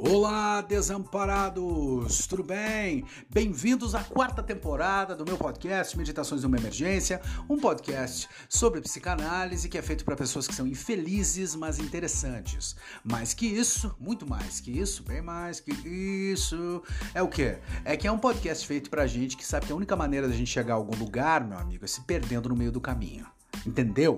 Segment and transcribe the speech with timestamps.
[0.00, 2.24] Olá, desamparados!
[2.28, 3.04] Tudo bem?
[3.28, 9.76] Bem-vindos à quarta temporada do meu podcast Meditações numa Emergência, um podcast sobre psicanálise que
[9.76, 12.76] é feito para pessoas que são infelizes, mas interessantes.
[13.02, 16.80] Mais que isso, muito mais que isso, bem mais que isso,
[17.12, 17.58] é o quê?
[17.84, 20.34] É que é um podcast feito pra gente que sabe que a única maneira da
[20.34, 23.26] gente chegar a algum lugar, meu amigo, é se perdendo no meio do caminho.
[23.66, 24.16] Entendeu?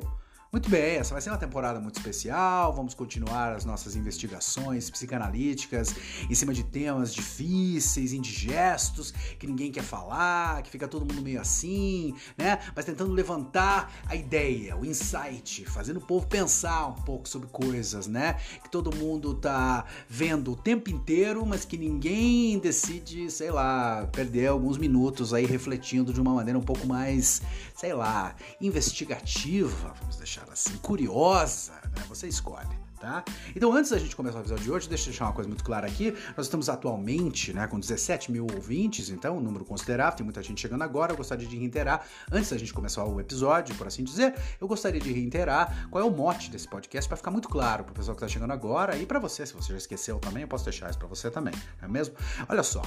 [0.53, 2.75] Muito bem, essa vai ser uma temporada muito especial.
[2.75, 5.95] Vamos continuar as nossas investigações psicanalíticas
[6.29, 11.41] em cima de temas difíceis, indigestos, que ninguém quer falar, que fica todo mundo meio
[11.41, 12.59] assim, né?
[12.75, 18.09] Mas tentando levantar a ideia, o insight, fazendo o povo pensar um pouco sobre coisas,
[18.09, 18.35] né?
[18.61, 24.49] Que todo mundo tá vendo o tempo inteiro, mas que ninguém decide, sei lá, perder
[24.49, 27.41] alguns minutos aí refletindo de uma maneira um pouco mais,
[27.81, 32.05] sei lá, investigativa, vamos deixar assim curiosa, né?
[32.11, 32.79] Você escolhe.
[33.01, 33.25] Tá?
[33.57, 35.65] Então, antes da gente começar o episódio de hoje, deixa eu deixar uma coisa muito
[35.65, 36.15] clara aqui.
[36.37, 40.61] Nós estamos atualmente né, com 17 mil ouvintes, então, um número considerável, tem muita gente
[40.61, 41.13] chegando agora.
[41.13, 45.01] Eu gostaria de reiterar, antes da gente começar o episódio, por assim dizer, eu gostaria
[45.01, 48.15] de reiterar qual é o mote desse podcast para ficar muito claro para o pessoal
[48.15, 50.91] que está chegando agora e para você, se você já esqueceu também, eu posso deixar
[50.91, 52.15] isso para você também, não é mesmo?
[52.47, 52.83] Olha só,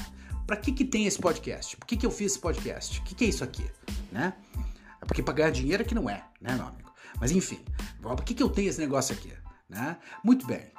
[0.46, 1.76] para que, que tem esse podcast?
[1.78, 3.00] Por que, que eu fiz esse podcast?
[3.00, 3.66] O que, que é isso aqui?
[4.12, 4.32] Né?
[5.04, 6.90] É porque para ganhar dinheiro é que não é, né, meu amigo?
[7.20, 7.60] Mas enfim,
[8.02, 9.34] por que, que eu tenho esse negócio aqui?
[9.70, 9.98] Né?
[10.24, 10.72] Muito bem.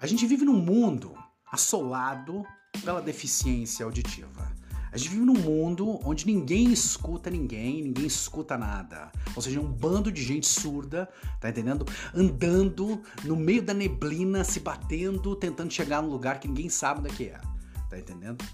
[0.00, 1.14] A gente vive num mundo
[1.50, 2.44] assolado
[2.84, 4.52] pela deficiência auditiva.
[4.90, 9.12] A gente vive num mundo onde ninguém escuta ninguém, ninguém escuta nada.
[9.36, 11.08] Ou seja, um bando de gente surda,
[11.40, 11.86] tá entendendo?
[12.12, 17.28] Andando no meio da neblina, se batendo, tentando chegar num lugar que ninguém sabe onde
[17.28, 17.40] é, é.
[17.88, 18.44] Tá entendendo?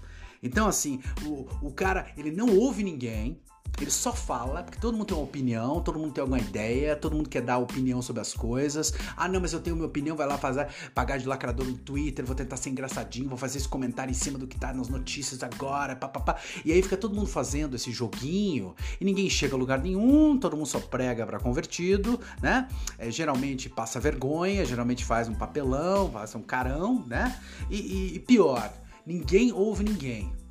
[0.41, 3.41] Então, assim, o, o cara, ele não ouve ninguém,
[3.81, 7.15] ele só fala, porque todo mundo tem uma opinião, todo mundo tem alguma ideia, todo
[7.15, 8.93] mundo quer dar opinião sobre as coisas.
[9.17, 12.25] Ah, não, mas eu tenho minha opinião, vai lá fazer, pagar de lacrador no Twitter,
[12.25, 15.41] vou tentar ser engraçadinho, vou fazer esse comentário em cima do que tá nas notícias
[15.43, 16.37] agora, papapá.
[16.63, 20.55] E aí fica todo mundo fazendo esse joguinho e ninguém chega a lugar nenhum, todo
[20.55, 22.67] mundo só prega para convertido, né?
[22.97, 27.39] É, geralmente passa vergonha, geralmente faz um papelão, faz um carão, né?
[27.69, 28.71] e, e, e pior,
[29.05, 30.42] ninguém ouve ninguém.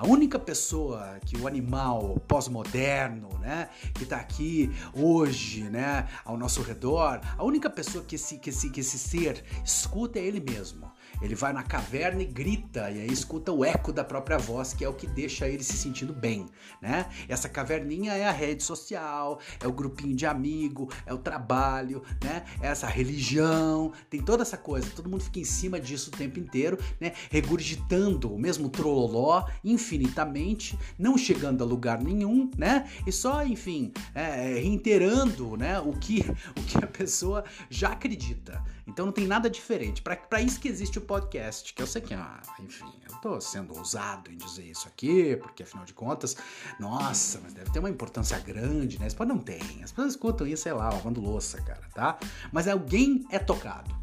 [0.00, 6.62] A única pessoa que o animal pós-moderno, né, que está aqui hoje, né, ao nosso
[6.62, 10.89] redor, a única pessoa que esse, que esse, que esse ser escuta é ele mesmo.
[11.20, 14.84] Ele vai na caverna e grita, e aí escuta o eco da própria voz, que
[14.84, 16.46] é o que deixa ele se sentindo bem,
[16.80, 17.06] né?
[17.28, 22.44] Essa caverninha é a rede social, é o grupinho de amigo, é o trabalho, né?
[22.60, 24.88] É essa religião, tem toda essa coisa.
[24.94, 27.12] Todo mundo fica em cima disso o tempo inteiro, né?
[27.30, 32.88] Regurgitando o mesmo trololó infinitamente, não chegando a lugar nenhum, né?
[33.06, 35.78] E só, enfim, é, reiterando, né?
[35.80, 36.20] O que,
[36.56, 38.62] o que a pessoa já acredita.
[38.90, 40.02] Então não tem nada diferente.
[40.02, 43.76] Para isso que existe o podcast, que eu sei que, ah, enfim, eu tô sendo
[43.76, 46.36] ousado em dizer isso aqui, porque afinal de contas,
[46.78, 49.06] nossa, mas deve ter uma importância grande, né?
[49.06, 49.60] Isso pode não tem.
[49.84, 52.18] As pessoas escutam isso, sei lá, lavando louça, cara, tá?
[52.52, 53.94] Mas alguém é tocado.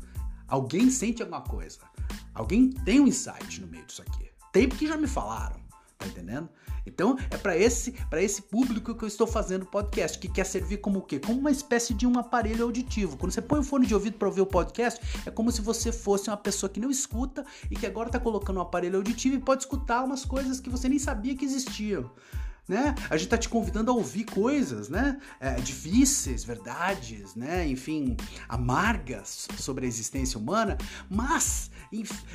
[0.47, 1.79] Alguém sente alguma coisa.
[2.33, 4.31] Alguém tem um insight no meio disso aqui.
[4.53, 5.59] Tem porque já me falaram,
[5.97, 6.49] tá entendendo?
[6.85, 10.45] Então é para esse para esse público que eu estou fazendo o podcast, que quer
[10.45, 11.19] servir como o quê?
[11.19, 13.17] Como uma espécie de um aparelho auditivo.
[13.17, 15.91] Quando você põe o fone de ouvido para ouvir o podcast, é como se você
[15.91, 19.39] fosse uma pessoa que não escuta e que agora está colocando um aparelho auditivo e
[19.39, 22.09] pode escutar umas coisas que você nem sabia que existiam
[22.67, 22.93] né?
[23.09, 25.19] A gente tá te convidando a ouvir coisas, né?
[25.39, 27.67] É, difíceis, verdades, né?
[27.67, 28.17] Enfim,
[28.49, 30.77] amargas sobre a existência humana,
[31.09, 31.71] mas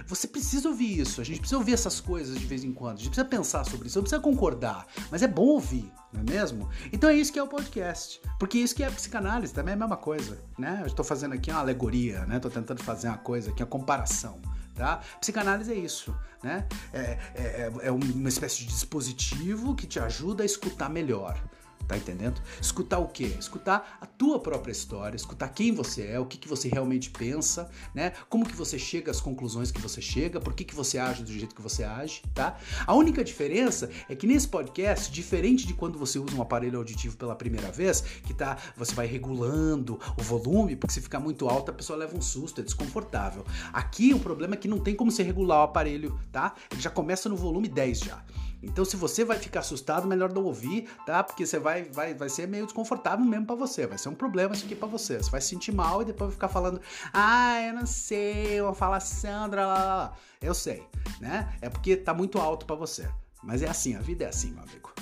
[0.07, 1.21] você precisa ouvir isso.
[1.21, 2.95] A gente precisa ouvir essas coisas de vez em quando.
[2.95, 3.99] A gente precisa pensar sobre isso.
[3.99, 6.69] Não precisa concordar, mas é bom ouvir, não é mesmo?
[6.93, 9.77] Então é isso que é o podcast, porque isso que é a psicanálise também é
[9.77, 10.79] a mesma coisa, né?
[10.81, 12.37] Eu estou fazendo aqui uma alegoria, né?
[12.37, 14.41] Estou tentando fazer uma coisa aqui, uma comparação.
[14.75, 15.01] Tá?
[15.21, 16.67] Psicanálise é isso, né?
[16.93, 21.39] É, é, é, é uma espécie de dispositivo que te ajuda a escutar melhor.
[21.87, 22.41] Tá entendendo?
[22.61, 23.37] Escutar o quê?
[23.39, 27.69] Escutar a tua própria história, escutar quem você é, o que, que você realmente pensa,
[27.93, 28.13] né?
[28.29, 31.33] Como que você chega às conclusões que você chega, por que, que você age do
[31.33, 32.57] jeito que você age, tá?
[32.87, 37.17] A única diferença é que nesse podcast, diferente de quando você usa um aparelho auditivo
[37.17, 41.73] pela primeira vez, que tá, você vai regulando o volume, porque se ficar muito alto
[41.73, 43.45] a pessoa leva um susto, é desconfortável.
[43.73, 46.55] Aqui o problema é que não tem como você regular o aparelho, tá?
[46.71, 48.23] Ele já começa no volume 10 já.
[48.63, 51.25] Então, se você vai ficar assustado, melhor não ouvir, tá?
[51.25, 53.87] Porque você vai, vai, vai ser meio desconfortável mesmo para você.
[53.87, 55.17] Vai ser um problema isso aqui para você.
[55.17, 56.81] Você vai se sentir mal e depois vai ficar falando,
[57.13, 60.17] ah, eu não sei, eu vou falar Sandra, lá, lá, lá.
[60.41, 60.87] Eu sei,
[61.21, 61.53] né?
[61.61, 63.09] É porque tá muito alto para você.
[63.43, 64.93] Mas é assim, a vida é assim, meu amigo.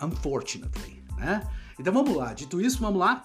[0.00, 1.42] Unfortunately, né?
[1.78, 2.32] Então vamos lá.
[2.32, 3.22] Dito isso, vamos lá.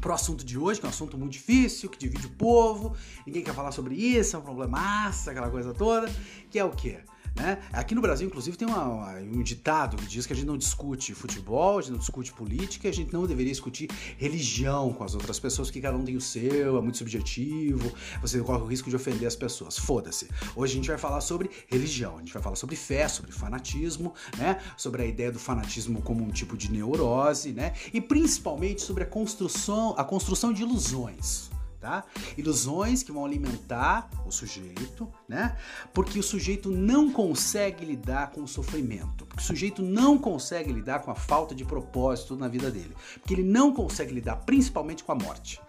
[0.00, 2.96] pro assunto de hoje, que é um assunto muito difícil, que divide o povo,
[3.26, 6.08] ninguém quer falar sobre isso, é um problemaço, aquela coisa toda,
[6.50, 7.00] que é o quê?
[7.34, 7.58] Né?
[7.72, 11.14] Aqui no Brasil, inclusive, tem uma, um ditado que diz que a gente não discute
[11.14, 15.38] futebol, a gente não discute política, a gente não deveria discutir religião com as outras
[15.38, 18.96] pessoas, porque cada um tem o seu, é muito subjetivo, você corre o risco de
[18.96, 19.78] ofender as pessoas.
[19.78, 20.28] Foda-se.
[20.56, 24.14] Hoje a gente vai falar sobre religião, a gente vai falar sobre fé, sobre fanatismo,
[24.36, 24.60] né?
[24.76, 27.74] Sobre a ideia do fanatismo como um tipo de neurose, né?
[27.92, 32.04] E principalmente sobre a construção, a construção de ilusões tá?
[32.36, 35.56] Ilusões que vão alimentar o sujeito, né?
[35.92, 41.00] Porque o sujeito não consegue lidar com o sofrimento, porque o sujeito não consegue lidar
[41.00, 45.12] com a falta de propósito na vida dele, porque ele não consegue lidar principalmente com
[45.12, 45.60] a morte.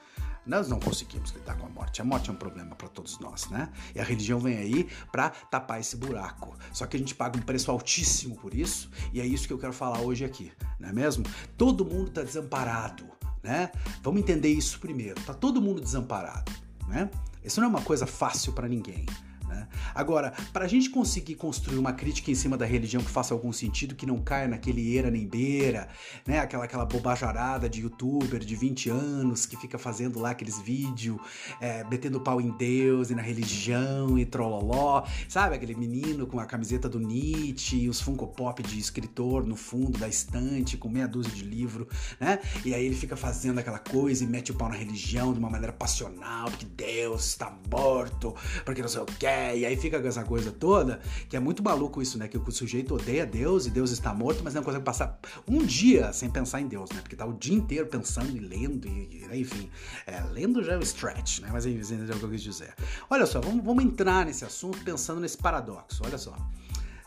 [0.46, 2.02] Nós não conseguimos lidar com a morte.
[2.02, 3.70] A morte é um problema para todos nós, né?
[3.94, 6.58] E a religião vem aí para tapar esse buraco.
[6.74, 9.60] Só que a gente paga um preço altíssimo por isso, e é isso que eu
[9.60, 11.24] quero falar hoje aqui, não é mesmo?
[11.56, 13.72] Todo mundo está desamparado né?
[14.02, 15.20] Vamos entender isso primeiro.
[15.22, 16.52] Tá todo mundo desamparado,
[16.88, 17.10] né?
[17.44, 19.06] Isso não é uma coisa fácil para ninguém.
[19.50, 19.68] Né?
[19.96, 23.52] Agora, para a gente conseguir construir uma crítica em cima da religião que faça algum
[23.52, 25.88] sentido, que não caia naquele era nem beira,
[26.26, 26.40] né?
[26.40, 31.20] aquela, aquela bobajarada de youtuber de 20 anos que fica fazendo lá aqueles vídeos,
[31.60, 35.56] é, metendo pau em Deus e na religião e trololó, sabe?
[35.56, 39.98] Aquele menino com a camiseta do Nietzsche e os Funko Pop de escritor no fundo
[39.98, 41.88] da estante com meia dúzia de livro,
[42.20, 42.40] né?
[42.64, 45.50] E aí ele fica fazendo aquela coisa e mete o pau na religião de uma
[45.50, 49.26] maneira passional, porque Deus está morto, porque não sei o que
[49.56, 52.28] e aí fica essa coisa toda, que é muito maluco isso, né?
[52.28, 56.12] Que o sujeito odeia Deus e Deus está morto, mas não consegue passar um dia
[56.14, 57.02] sem pensar em Deus, né?
[57.02, 59.70] Porque tá o dia inteiro pensando e lendo, e, enfim.
[60.06, 61.50] É, lendo já é um stretch, né?
[61.52, 62.74] Mas enfim, é o que eu quis dizer.
[63.10, 66.02] Olha só, vamos, vamos entrar nesse assunto pensando nesse paradoxo.
[66.06, 66.36] Olha só.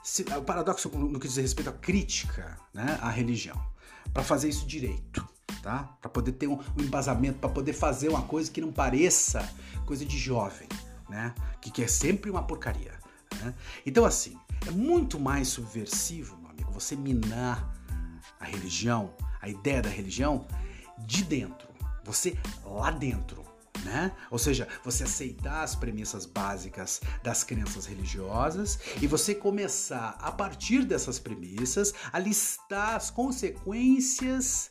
[0.03, 3.61] Se, o paradoxo no que diz respeito à crítica né, à religião.
[4.13, 5.27] Para fazer isso direito,
[5.63, 5.97] tá?
[6.01, 9.49] Para poder ter um, um embasamento, para poder fazer uma coisa que não pareça
[9.87, 10.69] coisa de jovem
[11.13, 11.35] né?
[11.61, 12.99] Que, que é sempre uma porcaria.
[13.41, 13.55] Né?
[13.85, 14.37] Então, assim,
[14.67, 17.71] é muito mais subversivo, meu amigo, você minar
[18.41, 20.47] a religião, a ideia da religião,
[20.99, 21.69] de dentro.
[22.03, 23.43] Você lá dentro.
[23.85, 24.13] Né?
[24.31, 30.85] Ou seja, você aceitar as premissas básicas das crenças religiosas e você começar, a partir
[30.85, 34.71] dessas premissas, a listar as consequências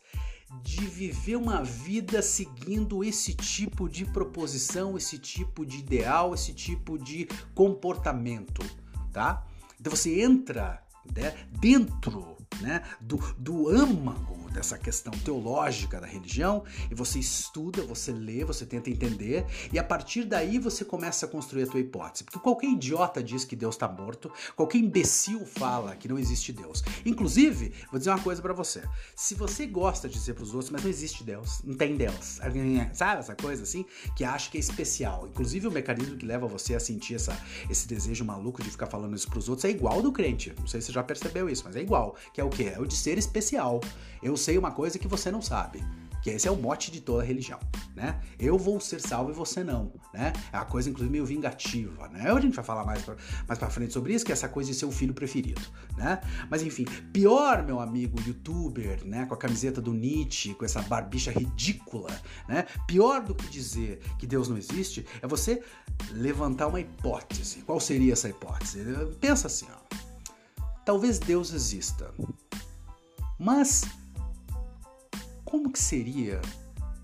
[0.63, 6.97] de viver uma vida seguindo esse tipo de proposição, esse tipo de ideal, esse tipo
[6.97, 8.63] de comportamento,
[9.11, 9.45] tá?
[9.79, 10.83] Então você entra
[11.15, 18.11] né, dentro né, do, do âmago dessa questão teológica da religião e você estuda, você
[18.11, 22.23] lê, você tenta entender e a partir daí você começa a construir a tua hipótese.
[22.23, 26.83] Porque qualquer idiota diz que Deus está morto, qualquer imbecil fala que não existe Deus.
[27.05, 28.83] Inclusive, vou dizer uma coisa para você.
[29.15, 32.39] Se você gosta de dizer para os outros, mas não existe Deus, não tem Deus,
[32.93, 35.27] sabe essa coisa assim que acha que é especial.
[35.27, 37.37] Inclusive o mecanismo que leva você a sentir essa,
[37.69, 40.53] esse desejo maluco de ficar falando isso para os outros é igual do crente.
[40.59, 42.15] Não sei se você já percebeu isso, mas é igual.
[42.33, 42.65] Que é o que?
[42.65, 43.81] É o de ser especial.
[44.21, 45.83] Eu sei uma coisa que você não sabe.
[46.21, 47.59] Que esse é o mote de toda religião,
[47.95, 48.21] né?
[48.37, 50.31] Eu vou ser salvo e você não, né?
[50.53, 52.31] É uma coisa, inclusive, meio vingativa, né?
[52.31, 53.15] A gente vai falar mais pra,
[53.47, 55.61] mais pra frente sobre isso, que é essa coisa de ser o filho preferido,
[55.97, 56.21] né?
[56.47, 59.25] Mas enfim, pior, meu amigo youtuber, né?
[59.25, 62.11] Com a camiseta do Nietzsche, com essa barbicha ridícula,
[62.47, 62.67] né?
[62.87, 65.63] Pior do que dizer que Deus não existe é você
[66.11, 67.63] levantar uma hipótese.
[67.63, 68.83] Qual seria essa hipótese?
[69.19, 70.61] Pensa assim, ó.
[70.85, 72.13] Talvez Deus exista,
[73.39, 73.85] mas
[75.51, 76.39] como que seria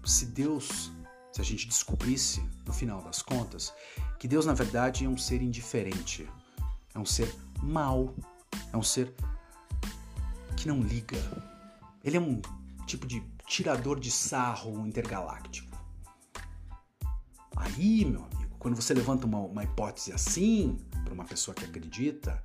[0.05, 0.89] se Deus,
[1.33, 3.73] se a gente descobrisse, no final das contas,
[4.17, 6.25] que Deus na verdade é um ser indiferente,
[6.95, 7.29] é um ser
[7.61, 8.15] mau,
[8.71, 9.13] é um ser
[10.55, 11.17] que não liga.
[12.01, 12.41] Ele é um
[12.85, 15.77] tipo de tirador de sarro intergaláctico.
[17.53, 22.41] Aí, meu amigo, quando você levanta uma, uma hipótese assim para uma pessoa que acredita,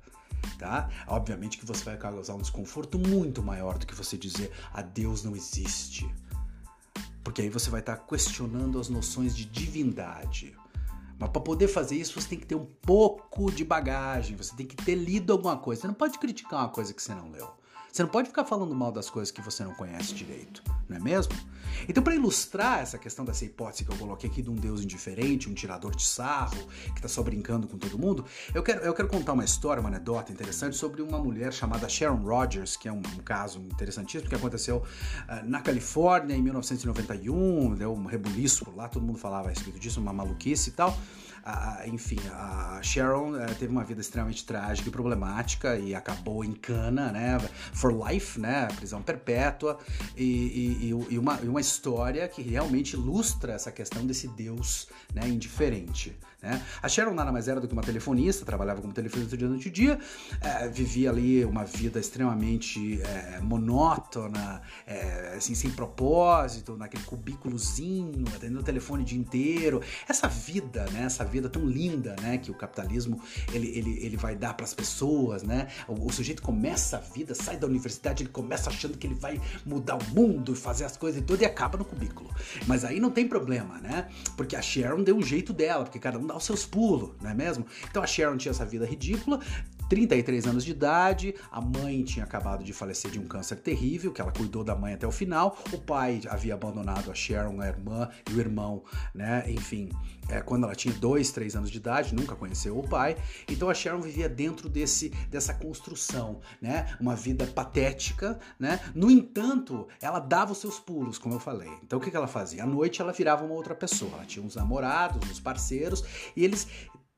[0.57, 0.89] tá?
[1.07, 5.23] Obviamente que você vai causar um desconforto muito maior do que você dizer a Deus
[5.23, 6.09] não existe.
[7.23, 10.55] Porque aí você vai estar questionando as noções de divindade.
[11.17, 14.65] Mas para poder fazer isso, você tem que ter um pouco de bagagem, você tem
[14.65, 15.81] que ter lido alguma coisa.
[15.81, 17.49] Você não pode criticar uma coisa que você não leu.
[17.91, 20.99] Você não pode ficar falando mal das coisas que você não conhece direito, não é
[20.99, 21.33] mesmo?
[21.87, 25.49] Então, para ilustrar essa questão dessa hipótese que eu coloquei aqui de um Deus indiferente,
[25.49, 29.07] um tirador de sarro, que está só brincando com todo mundo, eu quero, eu quero
[29.07, 32.97] contar uma história, uma anedota interessante sobre uma mulher chamada Sharon Rogers, que é um,
[32.99, 39.05] um caso interessantíssimo que aconteceu uh, na Califórnia em 1991, deu um rebuliço lá, todo
[39.05, 40.97] mundo falava a respeito disso, uma maluquice e tal.
[41.45, 46.53] A, enfim, a Sharon é, teve uma vida extremamente trágica e problemática e acabou em
[46.53, 47.37] cana, né?
[47.73, 48.67] For life, né?
[48.77, 49.77] Prisão perpétua
[50.15, 55.27] e, e, e, uma, e uma história que realmente ilustra essa questão desse Deus né,
[55.27, 56.17] indiferente.
[56.43, 56.61] Né?
[56.81, 59.97] A Sharon nada mais era do que uma telefonista, trabalhava como telefonista durante o dia,
[60.41, 68.59] é, vivia ali uma vida extremamente é, monótona, é, assim, sem propósito, naquele cubículozinho, atendendo
[68.59, 69.81] o telefone o dia inteiro.
[70.07, 71.03] Essa vida, né?
[71.03, 72.37] Essa vida tão linda, né?
[72.37, 73.21] Que o capitalismo
[73.53, 75.69] ele, ele, ele vai dar para as pessoas, né?
[75.87, 79.39] O, o, sujeito começa a vida, sai da universidade, ele começa achando que ele vai
[79.65, 82.29] mudar o mundo e fazer as coisas e tudo e acaba no cubículo.
[82.67, 84.09] Mas aí não tem problema, né?
[84.35, 87.29] Porque a Sharon deu um jeito dela, porque cada um dar os seus pulos, não
[87.29, 87.65] é mesmo?
[87.89, 89.39] Então a Sharon tinha essa vida ridícula,
[89.93, 94.19] 33 anos de idade, a mãe tinha acabado de falecer de um câncer terrível, que
[94.19, 98.09] ela cuidou da mãe até o final, o pai havia abandonado a Sharon, a irmã
[98.27, 98.83] e o irmão,
[99.13, 99.43] né?
[99.47, 99.89] Enfim,
[100.29, 103.15] é, quando ela tinha 2, 3 anos de idade, nunca conheceu o pai,
[103.47, 106.97] então a Sharon vivia dentro desse, dessa construção, né?
[106.99, 108.79] Uma vida patética, né?
[108.95, 111.69] No entanto, ela dava os seus pulos, como eu falei.
[111.83, 112.63] Então o que, que ela fazia?
[112.63, 116.03] À noite ela virava uma outra pessoa, ela tinha uns namorados, uns parceiros,
[116.35, 116.67] e eles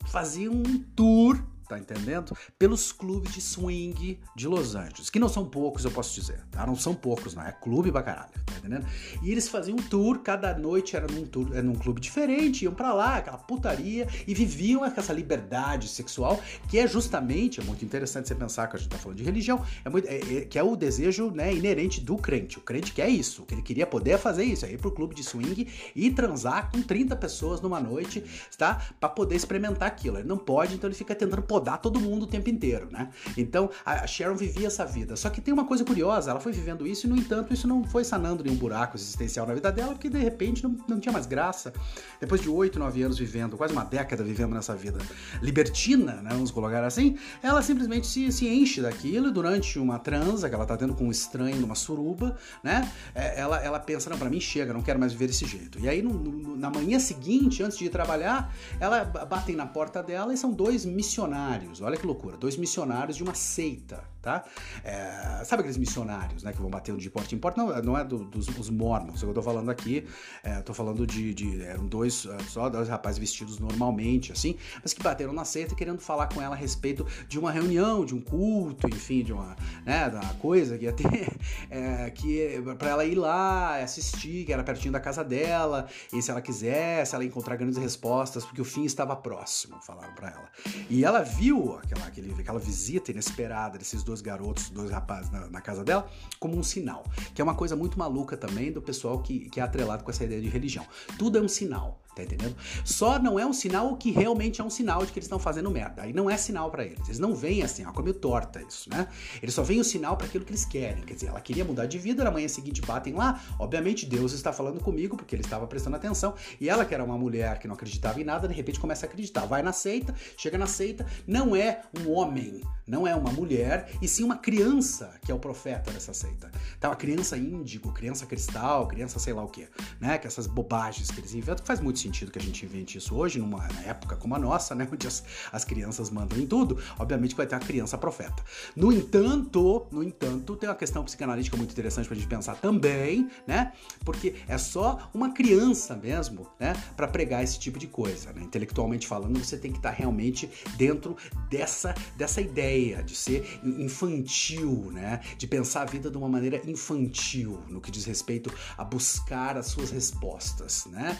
[0.05, 1.41] faziam um tour
[1.75, 2.35] tá entendendo?
[2.57, 6.65] Pelos clubes de swing de Los Angeles, que não são poucos, eu posso dizer, tá?
[6.65, 8.85] Não são poucos, não é clube pra caralho, tá entendendo?
[9.21, 12.73] E eles faziam um tour, cada noite era num, tour, era num clube diferente, iam
[12.73, 18.27] para lá, aquela putaria, e viviam essa liberdade sexual, que é justamente, é muito interessante
[18.27, 20.63] você pensar que a gente tá falando de religião, é muito, é, é, que é
[20.63, 22.57] o desejo né, inerente do crente.
[22.57, 25.23] O crente quer isso, que ele queria poder fazer isso, é ir pro clube de
[25.23, 28.23] swing e transar com 30 pessoas numa noite,
[28.57, 28.81] tá?
[28.99, 30.17] Pra poder experimentar aquilo.
[30.17, 33.09] Ele não pode, então ele fica tentando podar todo mundo o tempo inteiro, né?
[33.35, 35.15] Então a Sharon vivia essa vida.
[35.15, 37.83] Só que tem uma coisa curiosa, ela foi vivendo isso e, no entanto, isso não
[37.83, 41.25] foi sanando nenhum buraco existencial na vida dela, porque de repente não, não tinha mais
[41.25, 41.73] graça.
[42.19, 44.99] Depois de oito, nove anos vivendo, quase uma década vivendo nessa vida
[45.41, 46.29] libertina, né?
[46.31, 50.65] Vamos colocar assim, ela simplesmente se, se enche daquilo e durante uma transa que ela
[50.65, 52.91] tá tendo com um estranho numa suruba, né?
[53.15, 55.79] É, ela, ela pensa, não, pra mim chega, não quero mais viver desse jeito.
[55.79, 60.03] E aí, no, no, na manhã seguinte, antes de ir trabalhar, ela batem na porta
[60.03, 64.43] dela e são dois missionários missionários, olha que loucura, dois missionários de uma seita, tá?
[64.83, 67.63] É, sabe aqueles missionários, né, que vão bater de porta em porta?
[67.63, 70.07] Não, não é do, dos os mormons, eu tô falando aqui,
[70.43, 74.93] é, tô falando de, de eram dois, é, só dois rapazes vestidos normalmente, assim, mas
[74.93, 78.21] que bateram na seita querendo falar com ela a respeito de uma reunião, de um
[78.21, 79.55] culto, enfim, de uma,
[79.85, 81.31] né, da coisa que ia ter,
[81.69, 86.31] é, que para ela ir lá assistir, que era pertinho da casa dela, e se
[86.31, 90.49] ela quisesse, ela encontrar grandes respostas, porque o fim estava próximo, falaram para ela.
[90.89, 95.61] E ela viu aquela, aquele, aquela visita inesperada desses dois garotos, dois rapazes na, na,
[95.61, 96.07] casa dela,
[96.39, 97.03] como um sinal.
[97.33, 100.23] Que é uma coisa muito maluca também do pessoal que, que é atrelado com essa
[100.23, 100.85] ideia de religião.
[101.17, 102.01] Tudo é um sinal.
[102.15, 102.55] Tá entendendo?
[102.85, 105.69] Só não é um sinal que realmente é um sinal de que eles estão fazendo
[105.69, 106.03] merda.
[106.03, 107.05] Aí não é sinal para eles.
[107.05, 109.07] Eles não veem assim, ó, como torta isso, né?
[109.41, 111.03] Eles só veem o sinal para aquilo que eles querem.
[111.03, 113.43] Quer dizer, ela queria mudar de vida, na manhã seguinte batem lá.
[113.59, 116.33] Obviamente Deus está falando comigo porque ele estava prestando atenção.
[116.59, 119.09] E ela, que era uma mulher que não acreditava em nada, de repente começa a
[119.09, 119.45] acreditar.
[119.45, 124.07] Vai na seita, chega na seita, não é um homem, não é uma mulher, e
[124.07, 126.49] sim uma criança que é o profeta dessa seita.
[126.79, 126.89] Tá?
[126.89, 129.67] Uma criança índigo, criança cristal, criança sei lá o que,
[129.99, 130.17] né?
[130.17, 133.15] Que essas bobagens que eles inventam que faz muito sentido que a gente invente isso
[133.15, 137.35] hoje, numa época como a nossa, né, onde as, as crianças mandam em tudo, obviamente
[137.35, 138.43] vai ter uma criança profeta.
[138.75, 143.73] No entanto, no entanto, tem uma questão psicanalítica muito interessante pra gente pensar também, né,
[144.03, 149.07] porque é só uma criança mesmo, né, para pregar esse tipo de coisa, né, intelectualmente
[149.07, 151.17] falando, você tem que estar realmente dentro
[151.49, 157.59] dessa, dessa ideia de ser infantil, né, de pensar a vida de uma maneira infantil,
[157.67, 161.19] no que diz respeito a buscar as suas respostas, né,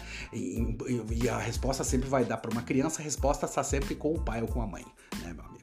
[1.10, 4.20] e a resposta sempre vai dar para uma criança, a resposta está sempre com o
[4.20, 4.84] pai ou com a mãe,
[5.22, 5.55] né, meu amigo?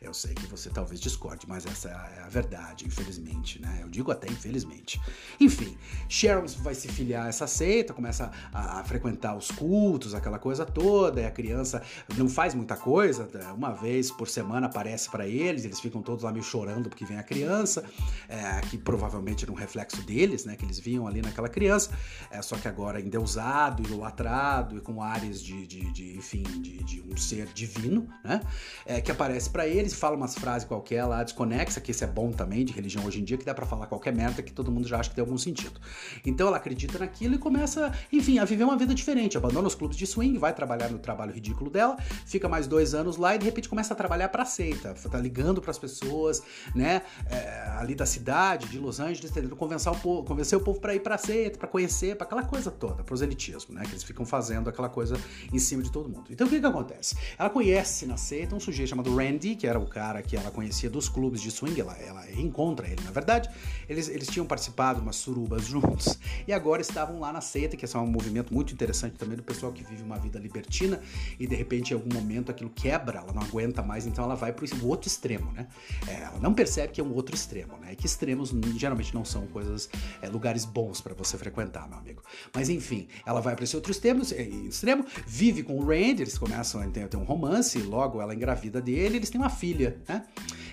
[0.00, 3.80] Eu sei que você talvez discorde, mas essa é a verdade, infelizmente, né?
[3.82, 5.00] Eu digo até infelizmente.
[5.38, 5.76] Enfim,
[6.08, 10.64] Sharon vai se filiar a essa seita, começa a, a frequentar os cultos, aquela coisa
[10.64, 11.82] toda, e a criança
[12.16, 13.52] não faz muita coisa, né?
[13.52, 17.18] uma vez por semana aparece para eles, eles ficam todos lá meio chorando porque vem
[17.18, 17.84] a criança,
[18.28, 20.56] é, que provavelmente era um reflexo deles, né?
[20.56, 21.90] Que eles viam ali naquela criança,
[22.30, 27.00] é, só que agora endeusado, idolatrado e com áreas de, de, de enfim, de, de,
[27.02, 28.40] um ser divino, né?
[28.86, 32.30] É, que aparece para eles fala umas frases qualquer lá, desconexa, que isso é bom
[32.30, 34.86] também de religião hoje em dia, que dá para falar qualquer merda que todo mundo
[34.86, 35.80] já acha que tem algum sentido.
[36.24, 39.36] Então ela acredita naquilo e começa, enfim, a viver uma vida diferente.
[39.36, 41.96] Abandona os clubes de swing, vai trabalhar no trabalho ridículo dela,
[42.26, 45.60] fica mais dois anos lá e de repente começa a trabalhar pra seita, tá ligando
[45.60, 46.42] para as pessoas,
[46.74, 50.80] né, é, ali da cidade, de Los Angeles, tentando convencer o povo, convencer o povo
[50.80, 54.24] para ir pra seita, para conhecer, para aquela coisa toda, proselitismo, né, que eles ficam
[54.24, 55.16] fazendo aquela coisa
[55.52, 56.24] em cima de todo mundo.
[56.30, 57.16] Então o que que acontece?
[57.38, 60.90] Ela conhece na seita um sujeito chamado Randy, que era o cara que ela conhecia
[60.90, 63.48] dos clubes de swing, ela, ela reencontra ele, na verdade,
[63.88, 67.84] eles, eles tinham participado de umas surubas juntos e agora estavam lá na seita, que
[67.84, 71.00] é um movimento muito interessante também do pessoal que vive uma vida libertina
[71.38, 74.52] e de repente em algum momento aquilo quebra, ela não aguenta mais, então ela vai
[74.52, 75.66] para o outro extremo, né?
[76.06, 77.92] É, ela não percebe que é um outro extremo, né?
[77.92, 79.88] E que extremos geralmente não são coisas,
[80.22, 82.22] é, lugares bons para você frequentar, meu amigo.
[82.54, 86.38] Mas enfim, ela vai para esse outro extremo, é, extremo, vive com o Randy, eles
[86.38, 90.24] começam a ter, ter um romance, logo ela engravida dele, eles têm uma filha, né?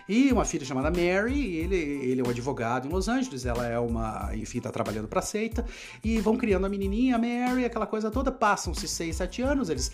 [0.09, 3.77] E uma filha chamada Mary, ele, ele é um advogado em Los Angeles, ela é
[3.77, 5.65] uma, enfim, tá trabalhando pra seita,
[6.01, 9.91] e vão criando a menininha, a Mary, aquela coisa toda, passam-se 6, 7 anos, eles,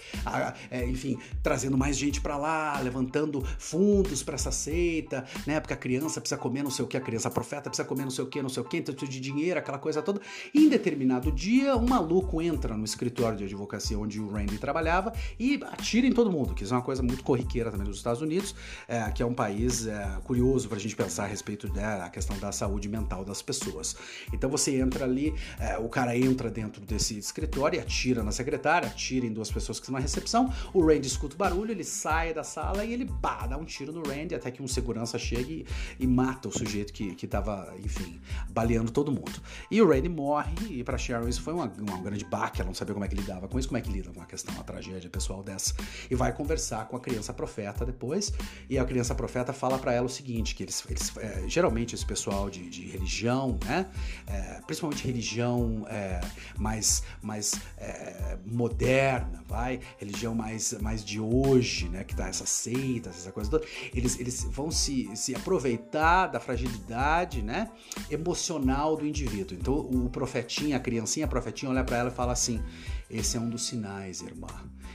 [0.69, 5.77] é, enfim, trazendo mais gente para lá, levantando fundos para essa seita, né, porque a
[5.77, 8.23] criança precisa comer não sei o que, a criança a profeta precisa comer não sei
[8.23, 10.21] o que, não sei o que, então de dinheiro, aquela coisa toda.
[10.53, 15.11] E em determinado dia, um maluco entra no escritório de advocacia onde o Randy trabalhava
[15.39, 18.21] e atira em todo mundo, que isso é uma coisa muito corriqueira também nos Estados
[18.21, 18.55] Unidos,
[18.87, 22.37] é, que é um país é, curioso para a gente pensar a respeito da questão
[22.39, 23.95] da saúde mental das pessoas.
[24.31, 28.87] Então você entra ali, é, o cara entra dentro desse escritório e atira na secretária,
[28.87, 32.33] atira em duas pessoas que estão na recepção, o Randy escuta o barulho, ele sai
[32.33, 35.51] da sala e ele bah, dá um tiro no Randy até que um segurança chega
[35.51, 35.65] e,
[35.99, 39.41] e mata o sujeito que, que tava, enfim, baleando todo mundo.
[39.69, 42.75] E o Randy morre, e para Sharon isso foi uma, uma grande baque, ela não
[42.75, 44.63] sabia como é que lidava com isso, como é que lida com uma questão, uma
[44.63, 45.73] tragédia pessoal dessa.
[46.09, 48.31] E vai conversar com a criança profeta depois,
[48.69, 52.05] e a criança profeta fala para ela o seguinte, que eles, eles é, geralmente esse
[52.05, 53.87] pessoal de, de religião, né,
[54.27, 56.19] é, principalmente religião é,
[56.57, 63.09] mais, mais é, moderna, vai, religião mais, mais de hoje, né, que tá essa seita,
[63.09, 67.69] essa coisa toda, eles, eles vão se, se aproveitar da fragilidade, né,
[68.09, 69.57] emocional do indivíduo.
[69.59, 72.61] Então o profetinha, a criancinha, a profetinha olha para ela e fala assim:
[73.09, 74.47] esse é um dos sinais, irmã.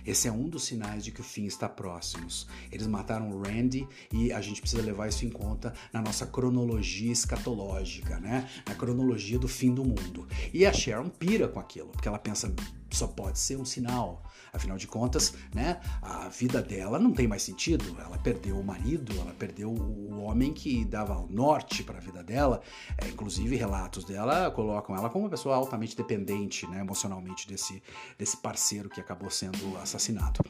[0.07, 2.27] Esse é um dos sinais de que o fim está próximo.
[2.73, 8.19] Eles mataram Randy e a gente precisa levar isso em conta na nossa cronologia escatológica,
[8.19, 8.49] né?
[8.67, 10.27] Na cronologia do fim do mundo.
[10.53, 12.53] E a Sharon pira com aquilo, porque ela pensa,
[12.91, 14.23] só pode ser um sinal.
[14.53, 17.97] Afinal de contas, né, a vida dela não tem mais sentido.
[17.99, 22.23] Ela perdeu o marido, ela perdeu o homem que dava o norte para a vida
[22.23, 22.61] dela.
[22.97, 27.83] É, inclusive, relatos dela colocam ela como uma pessoa altamente dependente, né, emocionalmente desse,
[28.19, 30.41] desse parceiro que acabou sendo assassinado.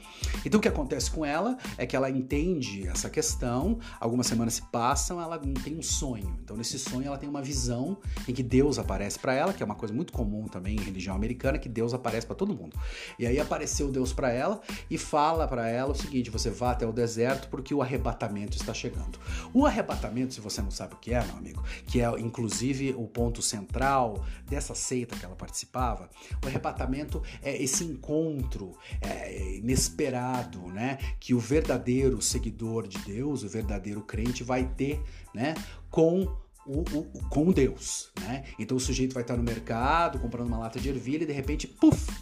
[0.45, 3.79] Então, o que acontece com ela é que ela entende essa questão.
[4.01, 6.39] Algumas semanas se passam, ela tem um sonho.
[6.43, 9.67] Então, nesse sonho, ela tem uma visão em que Deus aparece para ela, que é
[9.67, 12.79] uma coisa muito comum também em religião americana, que Deus aparece para todo mundo.
[13.19, 16.87] E aí apareceu Deus para ela e fala para ela o seguinte: você vá até
[16.87, 19.19] o deserto porque o arrebatamento está chegando.
[19.53, 23.07] O arrebatamento, se você não sabe o que é, meu amigo, que é inclusive o
[23.07, 26.09] ponto central dessa seita que ela participava,
[26.45, 33.49] o arrebatamento é esse encontro é, inesperado, né, que o verdadeiro seguidor de Deus, o
[33.49, 35.03] verdadeiro crente vai ter,
[35.35, 35.55] né,
[35.91, 36.29] com
[36.69, 38.45] o, o, com Deus, né?
[38.59, 41.67] Então o sujeito vai estar no mercado comprando uma lata de ervilha e de repente,
[41.67, 42.13] puf,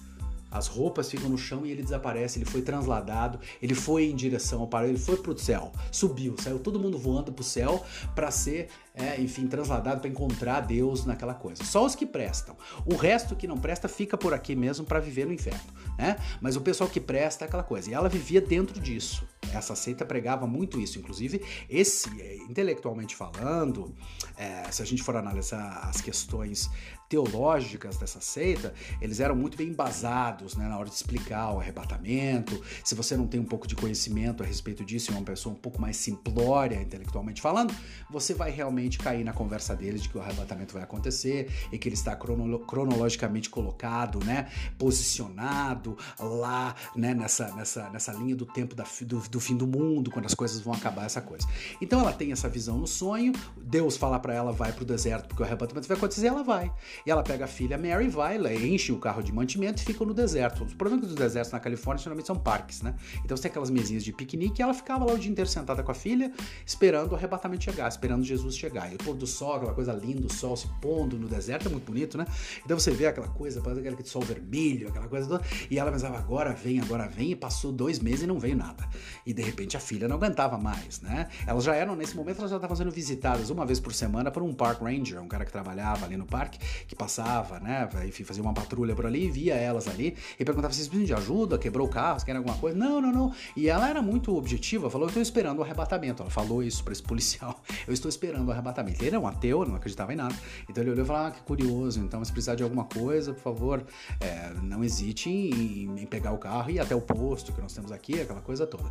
[0.50, 4.61] as roupas ficam no chão e ele desaparece, ele foi transladado, ele foi em direção
[4.61, 8.68] ao paraíso, ele foi pro céu, subiu, saiu todo mundo voando pro céu para ser,
[8.94, 11.64] é, enfim, transladado para encontrar Deus naquela coisa.
[11.64, 12.56] Só os que prestam.
[12.85, 16.16] O resto que não presta fica por aqui mesmo para viver no inferno, né?
[16.40, 17.90] Mas o pessoal que presta é aquela coisa.
[17.90, 19.26] E ela vivia dentro disso.
[19.52, 20.98] Essa seita pregava muito isso.
[20.98, 23.94] Inclusive, esse, é, intelectualmente falando,
[24.37, 26.70] é, se a gente for analisar as questões
[27.09, 32.61] teológicas dessa seita, eles eram muito bem embasados né, na hora de explicar o arrebatamento.
[32.85, 35.59] Se você não tem um pouco de conhecimento a respeito disso, é uma pessoa um
[35.59, 37.75] pouco mais simplória, intelectualmente falando,
[38.11, 41.88] você vai realmente cair na conversa deles de que o arrebatamento vai acontecer e que
[41.88, 48.75] ele está cronolo cronologicamente colocado, né, posicionado lá né, nessa, nessa, nessa linha do tempo
[48.75, 51.47] da, do, do fim do mundo, quando as coisas vão acabar, essa coisa.
[51.81, 55.29] Então ela tem essa visão no sonho, Deus fala para ela, vai para o deserto
[55.29, 56.73] porque o arrebatamento vai acontecer, ela vai.
[57.04, 60.04] E ela pega a filha Mary, vai, ela enche o carro de mantimento e fica
[60.04, 60.64] no deserto.
[60.64, 62.94] Os problemas dos desertos na Califórnia geralmente são parques, né?
[63.24, 65.82] Então você tem aquelas mesinhas de piquenique e ela ficava lá o dia inteiro sentada
[65.82, 66.32] com a filha,
[66.64, 68.90] esperando o arrebatamento chegar, esperando Jesus chegar.
[68.92, 71.70] E o pôr do sol, aquela coisa linda, o sol se pondo no deserto, é
[71.70, 72.26] muito bonito, né?
[72.64, 75.44] Então você vê aquela coisa, parece aquele sol vermelho, aquela coisa toda.
[75.70, 78.88] E ela pensava, agora vem, agora vem, e passou dois meses e não veio nada.
[79.24, 81.28] E de repente a filha não aguentava mais, né?
[81.46, 84.42] Elas já eram, nesse momento, elas já estavam sendo visitadas uma vez por semana por
[84.42, 87.88] um park ranger, um cara que trabalhava ali no parque, que passava, né?
[88.07, 91.59] Enfim, fazia uma patrulha por ali, via elas ali e perguntava se precisam de ajuda,
[91.59, 92.77] quebrou o carro, se querem alguma coisa.
[92.77, 93.35] Não, não, não.
[93.57, 96.22] E ela era muito objetiva, falou: Eu estou esperando o arrebatamento.
[96.22, 99.01] Ela falou isso para esse policial: Eu estou esperando o arrebatamento.
[99.01, 100.35] Ele era um ateu, não acreditava em nada.
[100.68, 102.01] Então ele olhou e falou: Ah, que curioso.
[102.01, 103.85] Então, se precisar de alguma coisa, por favor,
[104.20, 107.72] é, não hesite em, em pegar o carro e ir até o posto que nós
[107.72, 108.90] temos aqui, aquela coisa toda.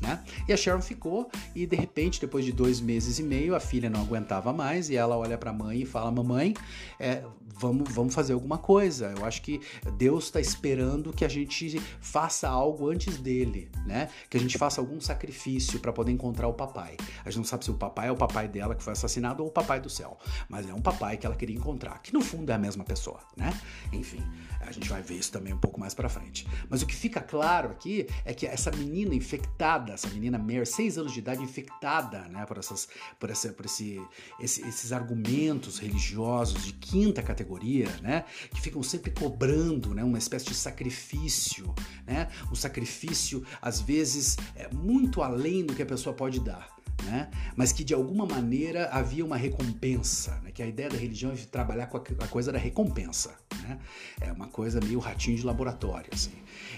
[0.00, 0.22] Né?
[0.46, 3.88] E a Sharon ficou e de repente, depois de dois meses e meio, a filha
[3.88, 6.54] não aguentava mais e ela olha para a mãe e fala: Mamãe,
[7.00, 7.22] é,
[7.58, 9.14] vamos, vamos fazer alguma coisa.
[9.16, 9.60] Eu acho que
[9.96, 14.08] Deus está esperando que a gente faça algo antes dele, né?
[14.28, 16.96] Que a gente faça algum sacrifício para poder encontrar o papai.
[17.24, 19.48] A gente não sabe se o papai é o papai dela que foi assassinado ou
[19.48, 22.50] o papai do céu, mas é um papai que ela queria encontrar, que no fundo
[22.50, 23.58] é a mesma pessoa, né?
[23.92, 24.22] Enfim,
[24.66, 26.46] a gente vai ver isso também um pouco mais para frente.
[26.68, 30.98] Mas o que fica claro aqui é que essa menina infectada, essa menina Mary, seis
[30.98, 34.00] anos de idade, infectada, né, por essas, por, essa, por esse,
[34.40, 40.46] esse, esses argumentos religiosos de quinta categoria, né, que ficam sempre cobrando, né, uma espécie
[40.46, 41.74] de sacrifício,
[42.06, 47.30] né, um sacrifício às vezes é muito além do que a pessoa pode dar né?
[47.54, 50.50] mas que de alguma maneira havia uma recompensa, né?
[50.50, 53.34] que a ideia da religião é trabalhar com a, coisa da recompensa.
[53.62, 53.78] Né?
[54.20, 56.10] É uma coisa meio ratinho de laboratório.
[56.12, 56.32] Assim.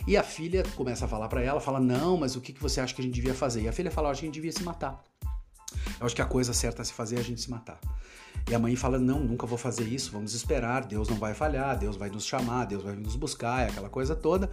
[0.07, 2.81] E a filha começa a falar para ela, fala, não, mas o que, que você
[2.81, 3.63] acha que a gente devia fazer?
[3.63, 5.03] E a filha fala, acho que a gente devia se matar.
[6.01, 7.79] Eu acho que a coisa certa a se fazer é a gente se matar.
[8.51, 11.79] E a mãe fala: Não, nunca vou fazer isso, vamos esperar, Deus não vai falhar,
[11.79, 14.51] Deus vai nos chamar, Deus vai nos buscar, aquela coisa toda.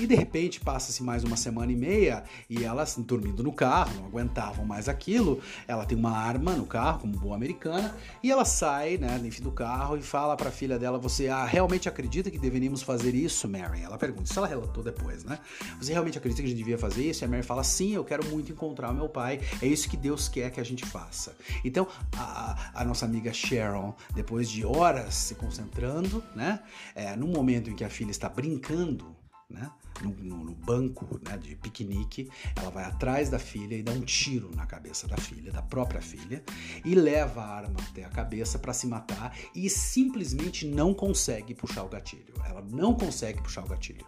[0.00, 4.06] E de repente passa-se mais uma semana e meia e elas dormindo no carro, não
[4.06, 5.42] aguentavam mais aquilo.
[5.68, 9.52] Ela tem uma arma no carro, como boa americana, e ela sai, né, enfim, do
[9.52, 13.46] carro e fala para a filha dela: Você ah, realmente acredita que deveríamos fazer isso,
[13.46, 13.82] Mary?
[13.82, 15.38] Ela pergunta, isso ela relatou depois, né?
[15.78, 17.22] Você realmente acredita que a gente devia fazer isso?
[17.22, 20.28] E a Mary fala: Sim, eu quero muito encontrar meu pai, é isso que Deus
[20.28, 21.36] quer que a gente faça.
[21.62, 26.62] Então, a, a nossa amiga Sharon, depois de horas se concentrando, né?
[26.94, 29.14] É, no momento em que a filha está brincando,
[29.50, 29.70] né?
[30.02, 34.00] No, no, no banco né, de piquenique, ela vai atrás da filha e dá um
[34.00, 36.42] tiro na cabeça da filha, da própria filha,
[36.84, 41.84] e leva a arma até a cabeça para se matar e simplesmente não consegue puxar
[41.84, 42.34] o gatilho.
[42.44, 44.06] Ela não consegue puxar o gatilho.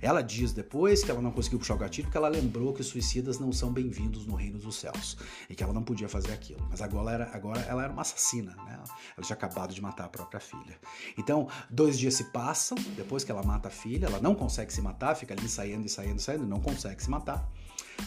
[0.00, 2.86] Ela diz depois que ela não conseguiu puxar o gatilho porque ela lembrou que os
[2.86, 5.16] suicidas não são bem-vindos no reino dos céus
[5.48, 6.66] e que ela não podia fazer aquilo.
[6.70, 8.82] Mas agora, era, agora ela era uma assassina, né?
[9.16, 10.78] Ela tinha acabado de matar a própria filha.
[11.18, 14.80] Então, dois dias se passam, depois que ela mata a filha, ela não consegue se
[14.80, 17.48] matar, fica ali saindo e saindo saindo, não consegue se matar.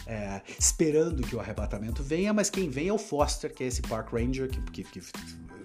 [0.06, 3.82] É, esperando que o arrebatamento venha, mas quem vem é o Foster, que é esse
[3.82, 5.00] Park Ranger que, que, que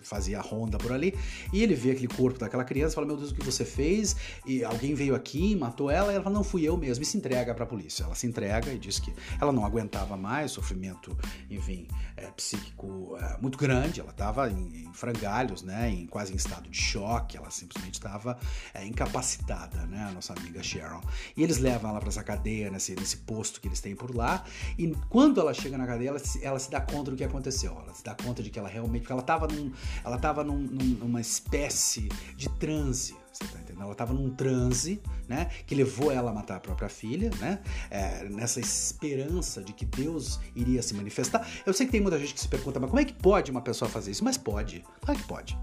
[0.07, 1.13] fazia a ronda por ali,
[1.51, 4.15] e ele vê aquele corpo daquela criança e fala: Meu Deus, o que você fez?
[4.45, 7.17] E alguém veio aqui, matou ela, e ela fala: Não, fui eu mesmo, e se
[7.17, 8.03] entrega para a polícia.
[8.03, 11.15] Ela se entrega e diz que ela não aguentava mais, sofrimento,
[11.49, 11.87] enfim,
[12.17, 16.69] é, psíquico é, muito grande, ela estava em, em, frangalhos, né, em, quase em estado
[16.69, 18.37] de choque, ela simplesmente estava
[18.73, 21.01] é, incapacitada, né, a nossa amiga Sharon.
[21.35, 24.43] E eles levam ela para essa cadeia, nesse, nesse posto que eles têm por lá,
[24.77, 27.77] e quando ela chega na cadeia, ela se, ela se dá conta do que aconteceu,
[27.83, 29.71] ela se dá conta de que ela realmente, porque ela estava num,
[30.03, 33.15] ela estava num, numa espécie de transe.
[33.31, 33.83] Você tá entendendo?
[33.83, 35.49] Ela estava num transe, né?
[35.67, 37.59] Que levou ela a matar a própria filha, né?
[37.91, 41.45] É, nessa esperança de que Deus iria se manifestar.
[41.65, 43.61] Eu sei que tem muita gente que se pergunta, mas como é que pode uma
[43.61, 44.23] pessoa fazer isso?
[44.23, 44.85] Mas pode.
[45.01, 45.57] Claro que pode.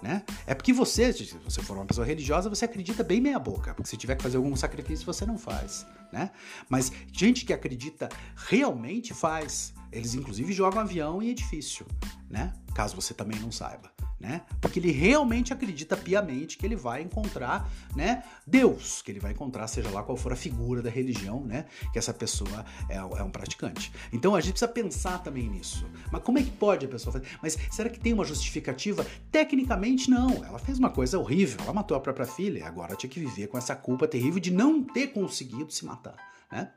[0.00, 0.22] Né?
[0.46, 3.90] É porque você, se você for uma pessoa religiosa, você acredita bem meia boca, porque
[3.90, 6.30] se tiver que fazer algum sacrifício, você não faz, né?
[6.68, 9.74] Mas gente que acredita realmente faz.
[9.92, 11.86] Eles inclusive jogam avião em edifício,
[12.28, 12.52] né?
[12.74, 14.42] Caso você também não saiba né?
[14.60, 19.68] Porque ele realmente acredita piamente que ele vai encontrar, né, Deus, que ele vai encontrar,
[19.68, 23.30] seja lá qual for a figura da religião, né, que essa pessoa é, é um
[23.30, 23.92] praticante.
[24.12, 25.86] Então a gente precisa pensar também nisso.
[26.10, 27.26] Mas como é que pode a pessoa fazer?
[27.40, 29.06] Mas será que tem uma justificativa?
[29.30, 30.44] Tecnicamente não.
[30.44, 33.56] Ela fez uma coisa horrível, ela matou a própria filha agora tinha que viver com
[33.56, 36.16] essa culpa terrível de não ter conseguido se matar,
[36.50, 36.70] né?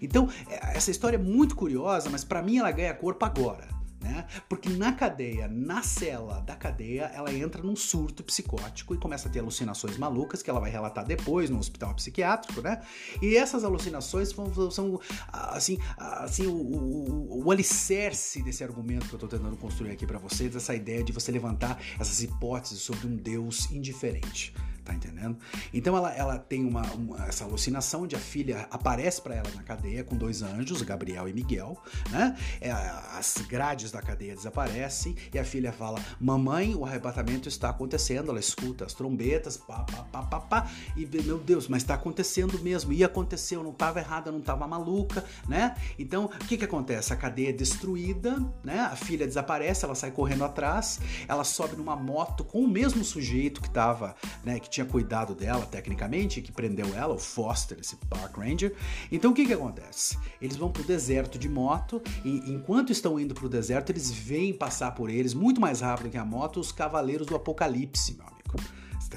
[0.00, 4.26] Então, é, essa história é muito curiosa, mas para mim ela ganha corpo agora né?
[4.48, 9.32] Porque na cadeia, na cela da cadeia, ela entra num surto psicótico e começa a
[9.32, 12.82] ter alucinações malucas que ela vai relatar depois no hospital psiquiátrico, né?
[13.22, 15.00] E essas alucinações são, são
[15.32, 20.18] assim, assim o, o, o, alicerce desse argumento que eu tô tentando construir aqui para
[20.18, 24.52] vocês, essa ideia de você levantar essas hipóteses sobre um Deus indiferente.
[24.84, 25.38] Tá entendendo?
[25.72, 29.62] Então ela, ela tem uma, uma essa alucinação onde a filha aparece para ela na
[29.62, 32.36] cadeia com dois anjos, Gabriel e Miguel, né?
[32.60, 38.30] É, as grades da cadeia desaparecem e a filha fala: Mamãe, o arrebatamento está acontecendo.
[38.30, 42.58] Ela escuta as trombetas, pá, pá, pá, pá, pá, e meu Deus, mas está acontecendo
[42.58, 42.92] mesmo.
[42.92, 45.76] E aconteceu, não estava errada, não estava maluca, né?
[45.96, 47.12] Então o que que acontece?
[47.12, 48.80] A cadeia é destruída, né?
[48.80, 53.60] A filha desaparece, ela sai correndo atrás, ela sobe numa moto com o mesmo sujeito
[53.60, 54.58] que estava, né?
[54.58, 58.74] Que tinha cuidado dela tecnicamente, que prendeu ela, o Foster, esse Park Ranger.
[59.10, 60.18] Então o que que acontece?
[60.40, 64.92] Eles vão pro deserto de moto e enquanto estão indo pro deserto, eles veem passar
[64.92, 68.42] por eles muito mais rápido que a moto os cavaleiros do apocalipse, meu amigo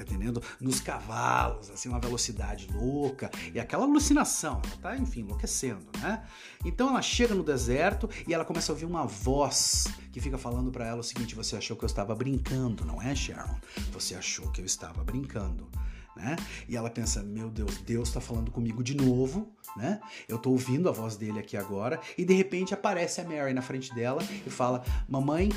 [0.04, 0.42] tá entendendo?
[0.60, 6.24] Nos cavalos, assim, uma velocidade louca e aquela alucinação, ela tá, enfim, enlouquecendo, né?
[6.64, 10.70] Então ela chega no deserto e ela começa a ouvir uma voz que fica falando
[10.70, 13.56] para ela o seguinte: você achou que eu estava brincando, não é, Sharon?
[13.92, 15.68] Você achou que eu estava brincando.
[16.16, 16.34] Né?
[16.66, 20.00] E ela pensa: meu Deus, Deus está falando comigo de novo, né?
[20.26, 23.60] Eu estou ouvindo a voz dele aqui agora, e de repente aparece a Mary na
[23.60, 25.50] frente dela e fala: Mamãe,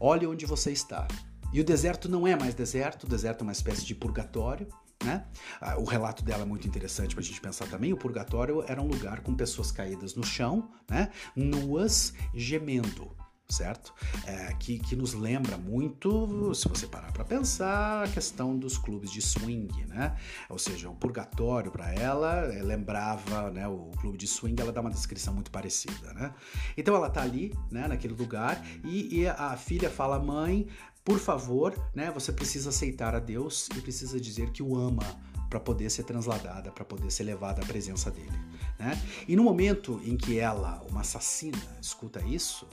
[0.00, 1.06] olhe onde você está.
[1.54, 4.66] E o deserto não é mais deserto, o deserto é uma espécie de purgatório.
[5.04, 5.24] Né?
[5.60, 7.92] Ah, o relato dela é muito interessante para a gente pensar também.
[7.92, 11.12] O purgatório era um lugar com pessoas caídas no chão, né?
[11.36, 13.14] nuas, gemendo
[13.48, 13.94] certo?
[14.26, 19.10] É, que, que nos lembra muito, se você parar para pensar, a questão dos clubes
[19.10, 20.16] de swing, né?
[20.48, 23.68] Ou seja, o purgatório para ela é, lembrava, né?
[23.68, 26.34] O clube de swing, ela dá uma descrição muito parecida, né?
[26.76, 27.86] Então ela tá ali, né?
[27.86, 30.66] Naquele lugar e, e a filha fala, mãe,
[31.04, 32.10] por favor, né?
[32.12, 35.04] Você precisa aceitar a Deus e precisa dizer que o ama
[35.50, 38.32] para poder ser transladada, para poder ser levada à presença dele.
[38.76, 39.00] Né?
[39.28, 42.66] E no momento em que ela, uma assassina, escuta isso,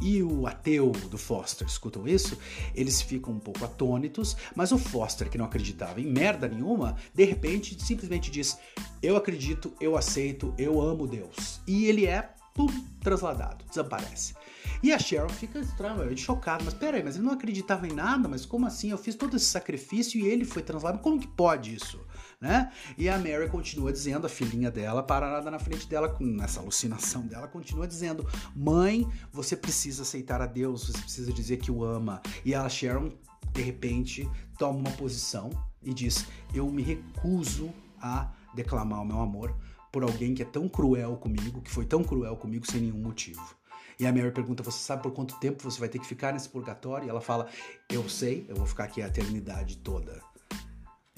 [0.00, 2.36] e o ateu do Foster escutam isso,
[2.74, 7.24] eles ficam um pouco atônitos, mas o Foster, que não acreditava em merda nenhuma, de
[7.24, 8.58] repente simplesmente diz:
[9.00, 11.60] Eu acredito, eu aceito, eu amo Deus.
[11.68, 12.66] E ele é pum,
[13.00, 14.34] transladado, desaparece.
[14.82, 18.44] E a Sharon fica extremamente chocada, mas peraí, mas ele não acreditava em nada, mas
[18.44, 18.90] como assim?
[18.90, 22.00] Eu fiz todo esse sacrifício e ele foi transladado, como que pode isso?
[22.40, 22.70] Né?
[22.98, 27.48] E a Mary continua dizendo, a filhinha dela, parada na frente dela, nessa alucinação dela,
[27.48, 32.20] continua dizendo: Mãe, você precisa aceitar a Deus, você precisa dizer que o ama.
[32.44, 33.10] E a Sharon,
[33.52, 35.50] de repente, toma uma posição
[35.82, 39.56] e diz: Eu me recuso a declamar o meu amor
[39.90, 43.56] por alguém que é tão cruel comigo, que foi tão cruel comigo sem nenhum motivo.
[43.98, 46.48] E a Mary pergunta: Você sabe por quanto tempo você vai ter que ficar nesse
[46.48, 47.06] purgatório?
[47.06, 47.48] E ela fala:
[47.90, 50.20] Eu sei, eu vou ficar aqui a eternidade toda.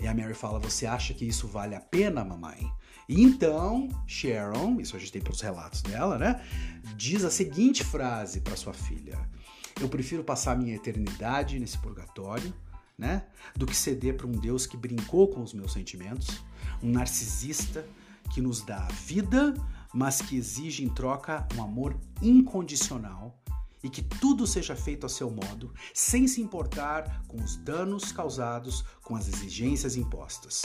[0.00, 2.70] E a Mary fala: Você acha que isso vale a pena, mamãe?
[3.08, 6.42] E então, Sharon, isso a gente tem pelos relatos dela, né?
[6.96, 9.18] Diz a seguinte frase para sua filha:
[9.80, 12.52] Eu prefiro passar minha eternidade nesse purgatório,
[12.98, 13.24] né?
[13.54, 16.42] Do que ceder para um Deus que brincou com os meus sentimentos,
[16.82, 17.86] um narcisista
[18.32, 19.54] que nos dá a vida,
[19.96, 23.34] mas que exige em troca um amor incondicional
[23.82, 28.84] e que tudo seja feito a seu modo, sem se importar com os danos causados
[29.02, 30.64] com as exigências impostas.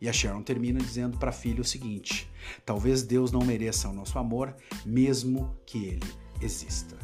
[0.00, 2.28] E a Sharon termina dizendo para a filha o seguinte:
[2.66, 4.52] talvez Deus não mereça o nosso amor,
[4.84, 6.98] mesmo que ele exista.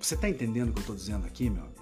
[0.00, 1.76] Você está entendendo o que eu estou dizendo aqui, meu amigo?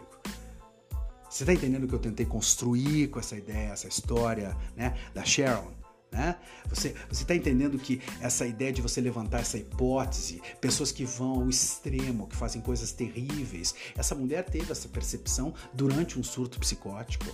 [1.30, 5.24] Você está entendendo o que eu tentei construir com essa ideia, essa história né, da
[5.24, 5.72] Sharon?
[6.14, 6.36] Né?
[6.68, 11.48] Você está entendendo que essa ideia de você levantar essa hipótese, pessoas que vão ao
[11.50, 17.26] extremo, que fazem coisas terríveis, essa mulher teve essa percepção durante um surto psicótico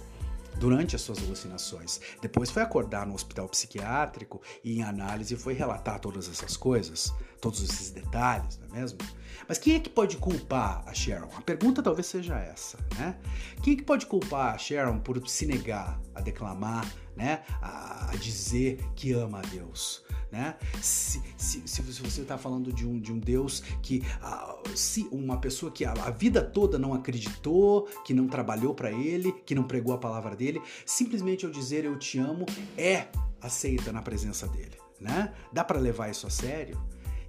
[0.59, 2.01] durante as suas alucinações.
[2.21, 7.63] Depois foi acordar no hospital psiquiátrico e em análise foi relatar todas essas coisas, todos
[7.63, 8.99] esses detalhes, não é mesmo?
[9.49, 11.29] Mas quem é que pode culpar a Sharon?
[11.37, 13.19] A pergunta talvez seja essa, né?
[13.63, 16.87] Quem é que pode culpar a Sharon por se negar a declamar,
[17.17, 17.43] né?
[17.61, 20.05] A dizer que ama a Deus?
[20.31, 20.55] Né?
[20.81, 25.41] Se, se, se você está falando de um, de um Deus que uh, se uma
[25.41, 29.65] pessoa que a, a, vida toda não acreditou, que não trabalhou para ele, que não
[29.65, 32.47] pregou a palavra dele, simplesmente ao dizer eu te amo
[32.79, 33.09] é
[33.41, 35.35] aceita na presença dele, né?
[35.53, 36.81] Dá para levar isso a sério?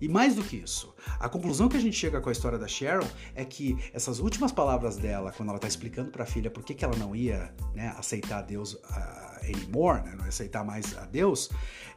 [0.02, 2.68] E mais do que isso, a conclusão que a gente chega com a história da
[2.68, 6.64] Cheryl é que essas últimas palavras dela, quando ela está explicando para a filha por
[6.64, 8.80] que, que ela não ia né, aceitar Deus uh,
[9.44, 11.52] anymore, né, não ia aceitar mais a Deus,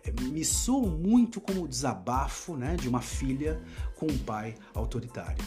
[0.05, 3.62] eh, me soam muito como o desabafo né, de uma filha
[3.97, 5.43] com um pai autoritário.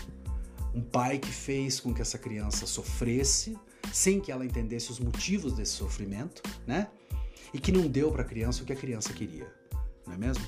[0.73, 3.55] Um pai que fez com que essa criança sofresse
[3.93, 6.87] sem que ela entendesse os motivos desse sofrimento, né?
[7.53, 9.51] E que não deu para a criança o que a criança queria,
[10.05, 10.43] não é mesmo?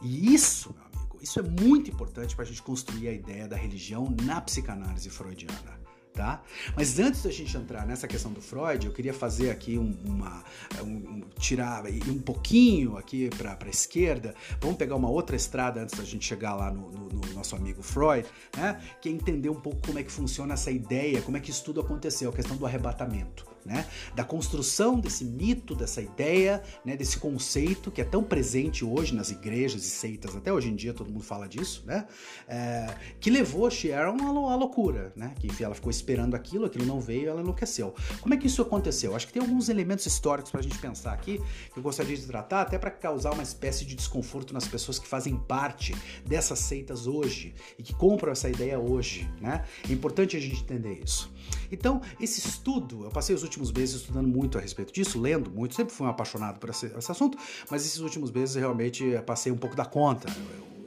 [0.00, 0.87] E isso, meu
[1.18, 5.10] amigo, isso é muito importante para a gente construir a ideia da religião na psicanálise
[5.10, 5.78] freudiana
[6.14, 6.42] tá?
[6.74, 10.42] Mas antes da gente entrar nessa questão do Freud, eu queria fazer aqui um, uma
[10.82, 14.34] um, tirar um pouquinho aqui para a esquerda.
[14.60, 17.84] Vamos pegar uma outra estrada antes da gente chegar lá no, no, no, nosso amigo
[17.84, 18.26] Freud,
[18.56, 18.80] né?
[19.00, 21.62] Que é entender um pouco como é que funciona essa ideia, como é que isso
[21.62, 23.86] tudo aconteceu, a questão do arrebatamento né?
[24.14, 26.96] Da construção desse mito, dessa ideia, né?
[26.96, 30.94] Desse conceito que é tão presente hoje nas igrejas e seitas, até hoje em dia
[30.94, 32.06] todo mundo fala disso, né?
[32.48, 34.16] É, que levou Sharon
[34.48, 35.34] à, loucura, né?
[35.38, 37.94] Que enfim, ela ficou esperando aquilo, aquilo não veio, ela enlouqueceu.
[38.20, 39.14] Como é que isso aconteceu?
[39.14, 41.38] Acho que tem alguns elementos históricos para a gente pensar aqui
[41.72, 45.06] que eu gostaria de tratar, até para causar uma espécie de desconforto nas pessoas que
[45.06, 49.64] fazem parte dessas seitas hoje e que compram essa ideia hoje, né?
[49.88, 51.30] É importante a gente entender isso.
[51.70, 55.74] Então, esse estudo, eu passei os últimos meses estudando muito a respeito disso, lendo muito,
[55.74, 57.36] sempre fui um apaixonado por esse, esse assunto,
[57.70, 60.28] mas esses últimos meses realmente passei um pouco da conta,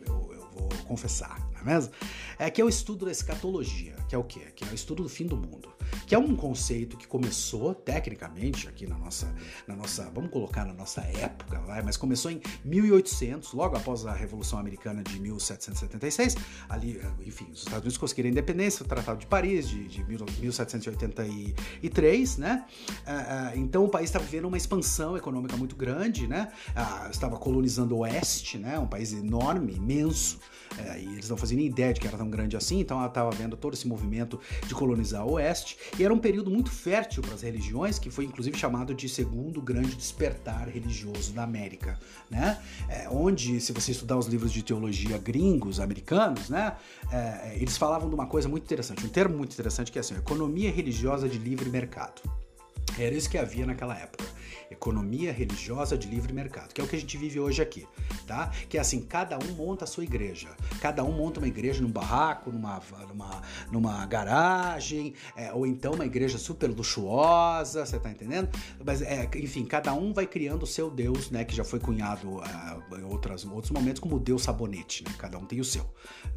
[0.07, 1.93] eu, eu, eu vou confessar, não é mesmo?
[2.39, 4.47] É que o estudo da escatologia, que é o quê?
[4.55, 5.69] Que é o estudo do fim do mundo
[6.05, 9.33] que é um conceito que começou tecnicamente aqui na nossa,
[9.67, 14.13] na nossa, vamos colocar na nossa época, vai, mas começou em 1800, logo após a
[14.13, 16.35] Revolução Americana de 1776,
[16.69, 22.37] ali, enfim, os Estados Unidos conseguiram a independência, o Tratado de Paris de, de 1783,
[22.37, 22.65] né?
[22.89, 26.51] Uh, uh, então o país estava vivendo uma expansão econômica muito grande, né?
[26.69, 28.79] Uh, estava colonizando o Oeste, né?
[28.79, 30.39] Um país enorme, imenso,
[30.97, 33.29] e eles não faziam nem ideia de que era tão grande assim, então ela estava
[33.31, 35.70] vendo todo esse movimento de colonizar o Oeste.
[35.97, 39.61] E era um período muito fértil para as religiões, que foi inclusive chamado de segundo
[39.61, 42.61] grande despertar religioso da América, né?
[42.89, 46.75] É, onde, se você estudar os livros de teologia gringos, americanos, né?
[47.11, 50.15] É, eles falavam de uma coisa muito interessante, um termo muito interessante que é assim,
[50.15, 52.21] economia religiosa de livre mercado.
[52.97, 54.25] Era isso que havia naquela época
[54.81, 57.87] economia religiosa de livre mercado, que é o que a gente vive hoje aqui,
[58.25, 58.51] tá?
[58.67, 60.49] Que é assim, cada um monta a sua igreja,
[60.81, 63.41] cada um monta uma igreja num barraco, numa, numa,
[63.71, 68.49] numa garagem, é, ou então uma igreja super luxuosa, você tá entendendo?
[68.83, 71.45] Mas, é, enfim, cada um vai criando o seu Deus, né?
[71.45, 75.13] Que já foi cunhado uh, em outras, outros momentos como Deus sabonete, né?
[75.15, 75.85] Cada um tem o seu,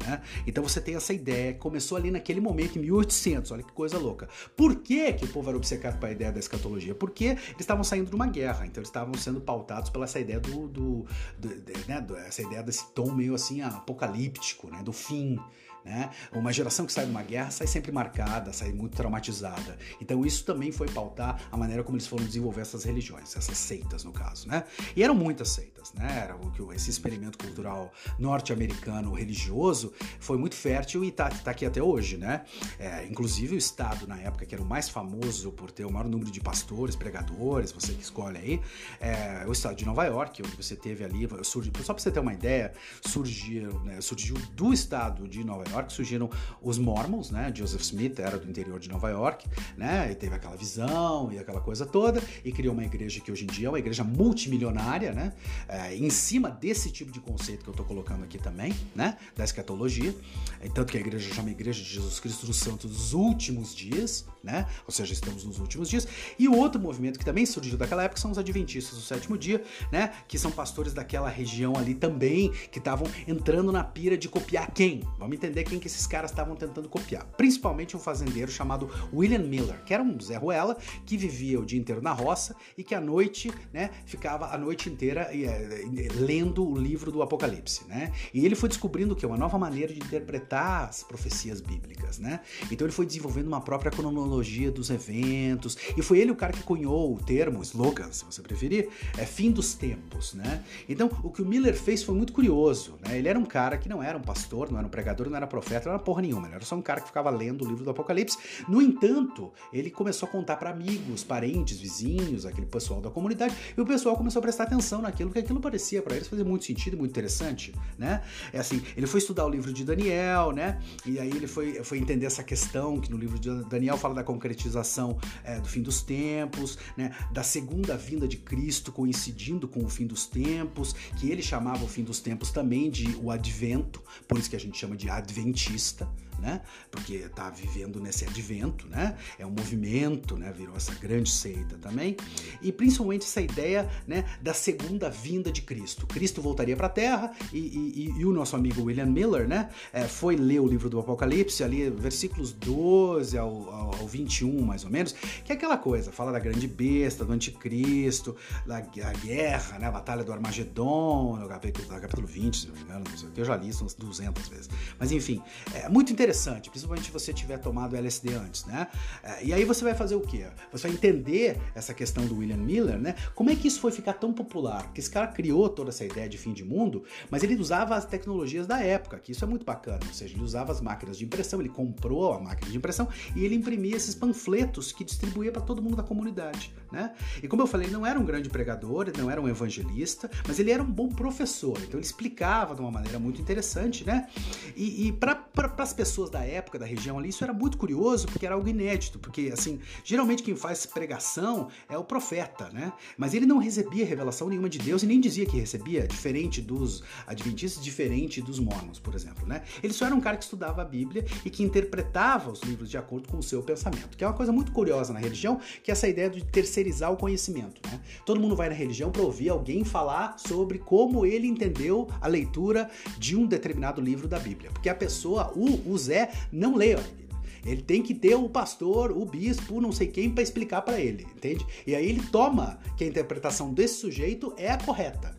[0.05, 0.21] né?
[0.45, 4.29] Então você tem essa ideia começou ali naquele momento, em 1800, olha que coisa louca.
[4.55, 6.93] Por que, que o povo era obcecado com a ideia da escatologia?
[6.93, 10.39] Porque eles estavam saindo de uma guerra, então eles estavam sendo pautados pela essa ideia
[10.39, 11.05] do, do,
[11.37, 11.49] do,
[11.87, 15.39] né, essa ideia desse tom meio assim apocalíptico, né, do fim,
[15.85, 16.09] né?
[16.33, 19.77] Uma geração que sai de uma guerra sai sempre marcada, sai muito traumatizada.
[20.01, 24.03] Então isso também foi pautar a maneira como eles foram desenvolver essas religiões, essas seitas
[24.03, 24.63] no caso, né?
[24.95, 26.21] E eram muitas seitas, né?
[26.23, 31.65] Era o que esse experimento cultural norte-americano religioso foi muito fértil e tá, tá aqui
[31.65, 32.43] até hoje, né?
[32.79, 36.07] É, inclusive o estado na época que era o mais famoso por ter o maior
[36.07, 38.61] número de pastores, pregadores, você que escolhe aí,
[38.99, 42.19] é o estado de Nova York, onde você teve ali, surgiu, só para você ter
[42.19, 42.73] uma ideia,
[43.05, 46.29] surgiu, né, surgiu do estado de Nova York York surgiram
[46.61, 47.51] os Mormons, né?
[47.53, 50.11] Joseph Smith era do interior de Nova York, né?
[50.11, 53.47] E teve aquela visão e aquela coisa toda e criou uma igreja que hoje em
[53.47, 55.33] dia é uma igreja multimilionária, né?
[55.67, 59.17] É, em cima desse tipo de conceito que eu estou colocando aqui também, né?
[59.35, 60.15] Da escatologia.
[60.61, 64.25] É, tanto que a igreja chama Igreja de Jesus Cristo dos Santos dos Últimos Dias,
[64.43, 64.65] né?
[64.87, 66.07] Ou seja, estamos nos últimos dias.
[66.37, 69.63] E o outro movimento que também surgiu daquela época são os Adventistas do Sétimo Dia,
[69.91, 70.13] né?
[70.27, 75.01] Que são pastores daquela região ali também, que estavam entrando na pira de copiar quem?
[75.17, 77.25] Vamos entender quem que esses caras estavam tentando copiar.
[77.37, 81.79] Principalmente um fazendeiro chamado William Miller, que era um Zé Ruela que vivia o dia
[81.79, 85.83] inteiro na roça e que à noite, né, ficava a noite inteira é,
[86.15, 88.11] lendo o livro do Apocalipse, né?
[88.33, 92.41] E ele foi descobrindo que uma nova maneira de interpretar as profecias bíblicas, né?
[92.71, 96.63] Então ele foi desenvolvendo uma própria cronologia dos eventos e foi ele o cara que
[96.63, 100.63] cunhou o termo, slogan, se você preferir, é fim dos tempos, né?
[100.87, 103.17] Então o que o Miller fez foi muito curioso, né?
[103.17, 105.47] Ele era um cara que não era um pastor, não era um pregador, não era
[105.55, 107.83] profeta, não era porra nenhuma, ele era só um cara que ficava lendo o livro
[107.83, 108.37] do Apocalipse.
[108.67, 113.79] No entanto, ele começou a contar para amigos, parentes, vizinhos, aquele pessoal da comunidade, e
[113.79, 116.97] o pessoal começou a prestar atenção naquilo, que aquilo parecia para eles fazer muito sentido,
[116.97, 118.21] muito interessante, né?
[118.51, 120.81] É assim, ele foi estudar o livro de Daniel, né?
[121.05, 124.23] E aí ele foi, foi entender essa questão que no livro de Daniel fala da
[124.23, 127.15] concretização é, do fim dos tempos, né?
[127.31, 131.87] Da segunda vinda de Cristo coincidindo com o fim dos tempos, que ele chamava o
[131.87, 136.07] fim dos tempos também de o advento, por isso que a gente chama de adventista,
[136.39, 136.61] né?
[136.91, 139.17] Porque está vivendo nesse advento, né?
[139.39, 140.53] É um movimento, né?
[140.55, 142.15] Virou essa grande seita também.
[142.61, 144.25] E principalmente essa ideia, né?
[144.41, 146.05] Da segunda vinda de Cristo.
[146.07, 149.69] Cristo voltaria para a Terra e, e, e, o nosso amigo William Miller, né?
[149.91, 154.83] É, foi ler o livro do Apocalipse, ali versículos 12 ao, ao, ao 21, mais
[154.83, 158.81] ou menos, que é aquela coisa, fala da grande besta, do anticristo, da,
[159.23, 159.87] guerra, né?
[159.87, 163.29] A batalha do Armagedon, no capítulo, no capítulo 20, se não me engano, não sei,
[163.35, 164.69] eu já li umas 200 vezes.
[164.99, 165.41] Mas enfim,
[165.73, 168.87] é muito interessante principalmente se você tiver tomado LSD antes, né?
[169.23, 170.47] É, e aí você vai fazer o quê?
[170.71, 173.15] Você vai entender essa questão do William Miller, né?
[173.33, 174.83] Como é que isso foi ficar tão popular?
[174.83, 178.05] Porque esse cara criou toda essa ideia de fim de mundo, mas ele usava as
[178.05, 179.99] tecnologias da época, que isso é muito bacana.
[180.07, 183.43] Ou seja, ele usava as máquinas de impressão, ele comprou a máquina de impressão e
[183.43, 187.13] ele imprimia esses panfletos que distribuía para todo mundo da comunidade, né?
[187.41, 190.71] E como eu falei, não era um grande pregador, não era um evangelista, mas ele
[190.71, 191.77] era um bom professor.
[191.83, 194.27] Então ele explicava de uma maneira muito interessante, né?
[194.75, 198.27] E, e para pra, as pessoas da época, da região ali, isso era muito curioso,
[198.27, 202.91] porque era algo inédito, porque, assim, geralmente quem faz pregação é o profeta, né?
[203.17, 207.03] Mas ele não recebia revelação nenhuma de Deus e nem dizia que recebia, diferente dos
[207.27, 209.63] adventistas, diferente dos mormons, por exemplo, né?
[209.83, 212.97] Ele só era um cara que estudava a Bíblia e que interpretava os livros de
[212.97, 215.93] acordo com o seu pensamento, que é uma coisa muito curiosa na religião, que é
[215.93, 218.01] essa ideia de terceirizar o conhecimento, né?
[218.25, 222.89] Todo mundo vai na religião para ouvir alguém falar sobre como ele entendeu a leitura
[223.17, 226.97] de um determinado livro da Bíblia, porque a pessoa, o, os Zé não lê a
[226.97, 227.25] Bíblia.
[227.65, 231.25] Ele tem que ter o pastor, o bispo, não sei quem para explicar para ele,
[231.35, 231.65] entende?
[231.87, 235.35] E aí ele toma que a interpretação desse sujeito é a correta.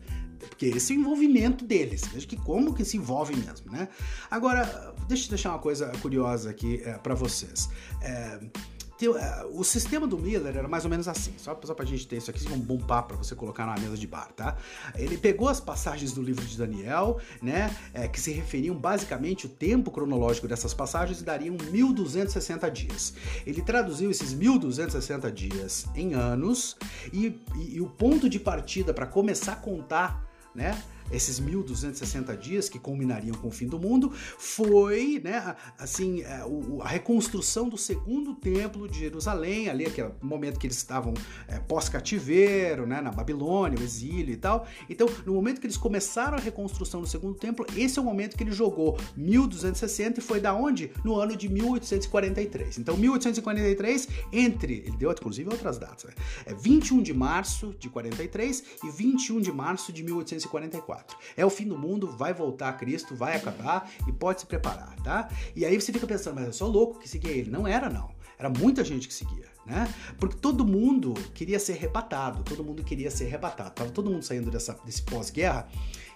[0.49, 2.01] Porque esse é o envolvimento deles.
[2.11, 3.87] Veja que como que se envolve mesmo, né?
[4.29, 7.69] Agora, deixa eu deixar uma coisa curiosa aqui é, para vocês.
[8.01, 8.39] É,
[9.53, 12.31] o sistema do Miller era mais ou menos assim, só, só pra gente ter isso
[12.31, 14.57] aqui, um bom papo pra você colocar na mesa de bar, tá?
[14.95, 19.49] Ele pegou as passagens do livro de Daniel, né, é, que se referiam basicamente o
[19.49, 23.13] tempo cronológico dessas passagens e dariam 1260 dias.
[23.45, 26.75] Ele traduziu esses 1260 dias em anos
[27.13, 30.25] e, e, e o ponto de partida para começar a contar,
[30.55, 30.81] né,
[31.11, 36.43] esses 1260 dias que culminariam com o fim do mundo, foi, né, assim, é,
[36.81, 41.13] a reconstrução do segundo templo de Jerusalém, ali aquele momento que eles estavam
[41.47, 44.67] é, pós-cativeiro, né, na Babilônia, o exílio e tal.
[44.89, 48.35] Então, no momento que eles começaram a reconstrução do segundo templo, esse é o momento
[48.35, 50.91] que ele jogou 1260 e foi da onde?
[51.03, 52.77] No ano de 1843.
[52.77, 56.11] Então, 1843, entre, ele deu inclusive outras datas, né?
[56.45, 60.96] é 21 de março de 43 e 21 de março de 1844.
[61.35, 65.29] É o fim do mundo, vai voltar Cristo, vai acabar e pode se preparar, tá?
[65.55, 67.49] E aí você fica pensando, mas eu sou louco que seguia ele.
[67.49, 68.15] Não era, não.
[68.39, 69.91] Era muita gente que seguia, né?
[70.19, 73.71] Porque todo mundo queria ser arrebatado, todo mundo queria ser arrebatado.
[73.71, 75.67] Tava todo mundo saindo dessa, desse pós-guerra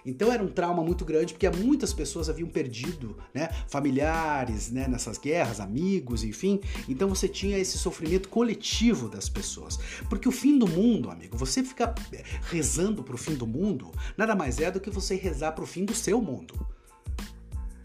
[0.04, 5.18] então era um trauma muito grande porque muitas pessoas haviam perdido, né, familiares, né, nessas
[5.18, 6.60] guerras, amigos, enfim.
[6.88, 9.78] Então você tinha esse sofrimento coletivo das pessoas.
[10.08, 13.90] Porque o fim do mundo, amigo, você ficar eh, rezando para o fim do mundo,
[14.16, 16.66] nada mais é do que você rezar para o fim do seu mundo.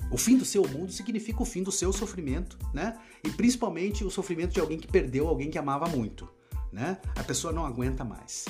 [0.10, 2.98] O fim do seu mundo significa o fim do seu sofrimento, né?
[3.24, 6.30] E principalmente o sofrimento de alguém que perdeu alguém que amava muito,
[6.72, 6.98] né?
[7.16, 8.46] A pessoa não aguenta mais.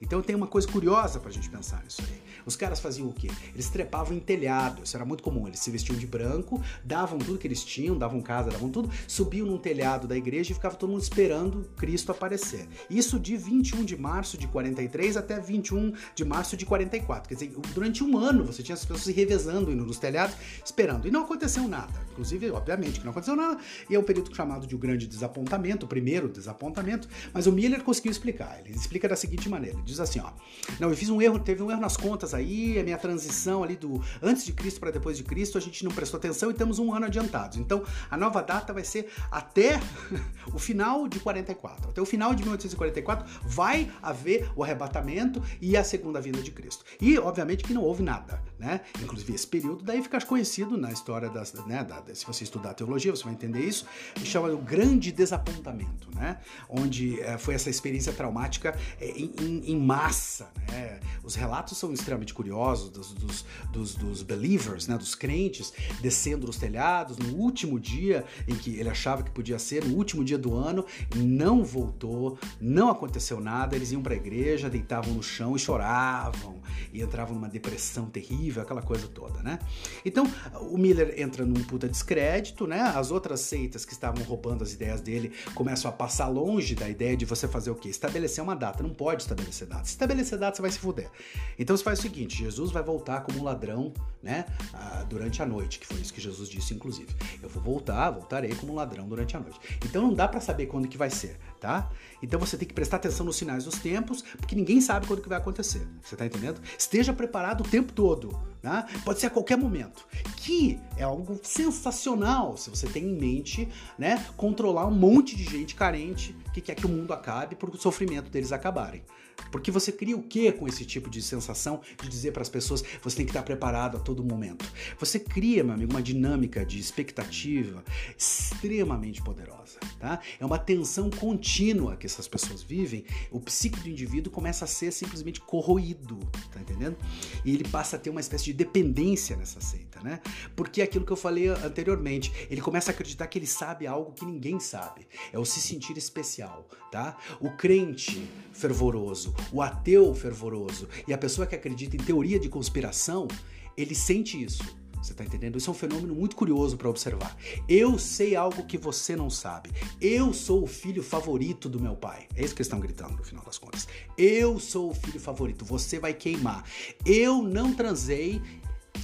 [0.00, 2.27] Então tem uma coisa curiosa pra gente pensar nisso aí.
[2.48, 3.28] Os caras faziam o quê?
[3.52, 5.46] Eles trepavam em telhado, isso era muito comum.
[5.46, 9.46] Eles se vestiam de branco, davam tudo que eles tinham, davam casa, davam tudo, subiam
[9.46, 12.66] num telhado da igreja e ficava todo mundo esperando Cristo aparecer.
[12.88, 17.28] Isso de 21 de março de 43 até 21 de março de 44.
[17.28, 20.34] Quer dizer, durante um ano você tinha as pessoas se revezando indo nos telhados,
[20.64, 21.06] esperando.
[21.06, 21.92] E não aconteceu nada.
[22.12, 23.60] Inclusive, obviamente que não aconteceu nada.
[23.90, 27.08] E é um período chamado de o um grande desapontamento, o primeiro desapontamento.
[27.32, 28.58] Mas o Miller conseguiu explicar.
[28.64, 30.30] Ele explica da seguinte maneira diz assim, ó.
[30.78, 33.76] Não, eu fiz um erro, teve um erro nas contas aí, a minha transição ali
[33.76, 36.78] do antes de Cristo para depois de Cristo, a gente não prestou atenção e estamos
[36.78, 37.58] um ano adiantados.
[37.58, 39.80] Então, a nova data vai ser até
[40.52, 41.90] o final de 44.
[41.90, 46.84] Até o final de 1844 vai haver o arrebatamento e a segunda vinda de Cristo.
[47.00, 48.80] E, obviamente, que não houve nada, né?
[49.02, 53.14] Inclusive, esse período daí fica conhecido na história das, né, da, se você estudar teologia,
[53.14, 53.86] você vai entender isso,
[54.24, 56.38] chama o grande desapontamento, né?
[56.68, 60.50] Onde é, foi essa experiência traumática é, em, em, massa.
[60.70, 61.00] Né?
[61.22, 64.96] Os relatos são extremamente curiosos dos, dos, dos, dos believers, né?
[64.96, 69.84] dos crentes, descendo nos telhados no último dia em que ele achava que podia ser,
[69.84, 70.84] no último dia do ano,
[71.16, 76.60] não voltou, não aconteceu nada, eles iam para a igreja, deitavam no chão e choravam,
[76.92, 79.58] e entravam numa depressão terrível, aquela coisa toda, né?
[80.04, 80.24] Então,
[80.60, 82.80] o Miller entra num puta descrédito, né?
[82.80, 87.16] As outras seitas que estavam roubando as ideias dele começam a passar longe da ideia
[87.16, 87.88] de você fazer o quê?
[87.88, 88.82] Estabelecer uma data.
[88.82, 89.84] Não pode estabelecer data.
[89.84, 91.10] Se estabelecer data, você vai se fuder.
[91.58, 93.92] Então você faz o seguinte: Jesus vai voltar como um ladrão,
[94.22, 94.46] né?
[94.72, 97.14] Ah, durante a noite, que foi isso que Jesus disse, inclusive.
[97.42, 99.60] Eu vou voltar, voltarei como um ladrão durante a noite.
[99.84, 101.90] Então não dá para saber quando que vai ser, tá?
[102.22, 105.28] Então você tem que prestar atenção nos sinais dos tempos, porque ninguém sabe quando que
[105.28, 105.86] vai acontecer.
[106.02, 106.60] Você tá entendendo?
[106.76, 108.38] Esteja preparado o tempo todo.
[108.62, 108.84] Né?
[109.04, 110.06] Pode ser a qualquer momento.
[110.36, 115.74] Que é algo sensacional se você tem em mente né, controlar um monte de gente
[115.74, 119.04] carente que quer que o mundo acabe por o sofrimento deles acabarem.
[119.50, 122.82] Porque você cria o que com esse tipo de sensação de dizer para as pessoas
[123.02, 124.64] você tem que estar preparado a todo momento?
[124.98, 127.84] Você cria, meu amigo, uma dinâmica de expectativa
[128.16, 130.20] extremamente poderosa, tá?
[130.38, 133.04] É uma tensão contínua que essas pessoas vivem.
[133.30, 136.18] O psique do indivíduo começa a ser simplesmente corroído,
[136.52, 136.96] tá entendendo?
[137.44, 140.20] E ele passa a ter uma espécie de dependência nessa seita, né?
[140.54, 144.12] Porque é aquilo que eu falei anteriormente, ele começa a acreditar que ele sabe algo
[144.12, 145.06] que ninguém sabe.
[145.32, 147.16] É o se sentir especial, tá?
[147.40, 153.28] O crente fervoroso, o ateu fervoroso e a pessoa que acredita em teoria de conspiração,
[153.76, 154.78] ele sente isso.
[155.02, 155.56] Você está entendendo?
[155.56, 157.36] Isso é um fenômeno muito curioso para observar.
[157.68, 159.70] Eu sei algo que você não sabe.
[160.00, 162.26] Eu sou o filho favorito do meu pai.
[162.34, 163.86] É isso que eles estão gritando no final das contas.
[164.16, 165.64] Eu sou o filho favorito.
[165.64, 166.64] Você vai queimar.
[167.06, 168.42] Eu não transei.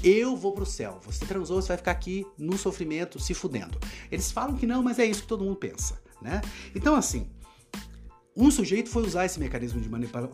[0.03, 1.01] Eu vou pro céu.
[1.05, 3.79] Você transou, você vai ficar aqui no sofrimento, se fudendo.
[4.11, 6.43] Eles falam que não, mas é isso que todo mundo pensa, né?
[6.75, 7.29] Então, assim,
[8.37, 9.89] um sujeito foi usar esse mecanismo de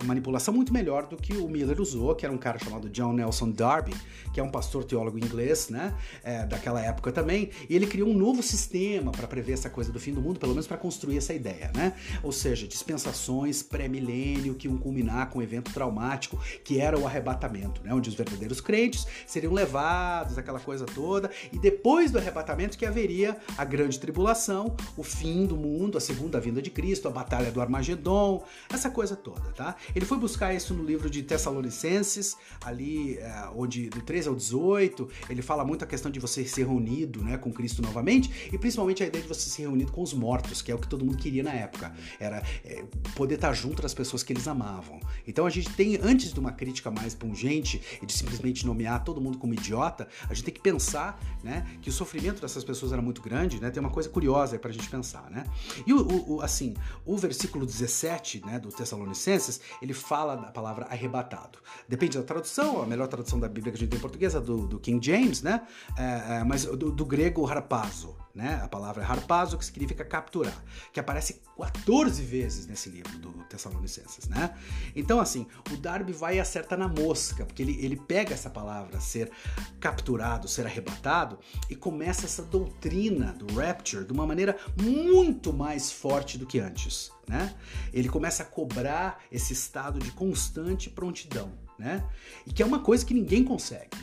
[0.07, 3.51] manipulação muito melhor do que o Miller usou, que era um cara chamado John Nelson
[3.51, 3.95] Darby,
[4.33, 5.95] que é um pastor teólogo inglês, né,
[6.25, 10.01] é, daquela época também, e ele criou um novo sistema para prever essa coisa do
[10.01, 11.93] fim do mundo, pelo menos para construir essa ideia, né?
[12.23, 17.83] Ou seja, dispensações pré-milênio que iam culminar com um evento traumático que era o arrebatamento,
[17.85, 22.87] né, onde os verdadeiros crentes seriam levados, aquela coisa toda, e depois do arrebatamento que
[22.87, 27.51] haveria a grande tribulação, o fim do mundo, a segunda vinda de Cristo, a batalha
[27.51, 29.76] do Armagedon Armagedon, essa coisa toda, tá?
[29.95, 35.09] Ele foi buscar isso no livro de Tessalonicenses, ali é, onde do 13 ao 18,
[35.28, 39.03] ele fala muito a questão de você ser reunido, né, com Cristo novamente, e principalmente
[39.03, 41.16] a ideia de você ser reunido com os mortos, que é o que todo mundo
[41.16, 42.84] queria na época, era é,
[43.14, 45.01] poder estar junto das pessoas que eles amavam.
[45.26, 49.20] Então a gente tem, antes de uma crítica mais pungente e de simplesmente nomear todo
[49.20, 53.03] mundo como idiota, a gente tem que pensar, né, que o sofrimento dessas pessoas era
[53.03, 55.45] muito grande, né, tem uma coisa curiosa aí pra gente pensar, né?
[55.86, 56.74] E o, o assim,
[57.05, 61.59] o versículo 17, né, do Tessalonicenses, ele fala da palavra arrebatado.
[61.89, 64.41] Depende da tradução, a melhor tradução da Bíblia que a gente tem em português é
[64.41, 65.66] do, do King James, né?
[65.97, 68.61] É, é, mas do, do grego harpazo, né?
[68.62, 70.62] A palavra harpazo, que significa capturar,
[70.93, 74.55] que aparece 14 vezes nesse livro do Tessalonicenses, né?
[74.95, 79.01] Então, assim, o Darby vai e acerta na mosca, porque ele, ele pega essa palavra,
[79.01, 79.31] ser
[79.78, 86.37] capturado, ser arrebatado, e começa essa doutrina do rapture de uma maneira muito mais forte
[86.37, 87.55] do que antes, né?
[87.93, 92.05] Ele começa a cobrar esse estado de constante prontidão, né?
[92.45, 93.97] E que é uma coisa que ninguém consegue,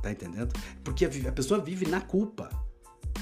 [0.00, 0.54] tá entendendo?
[0.84, 2.48] Porque a pessoa vive na culpa,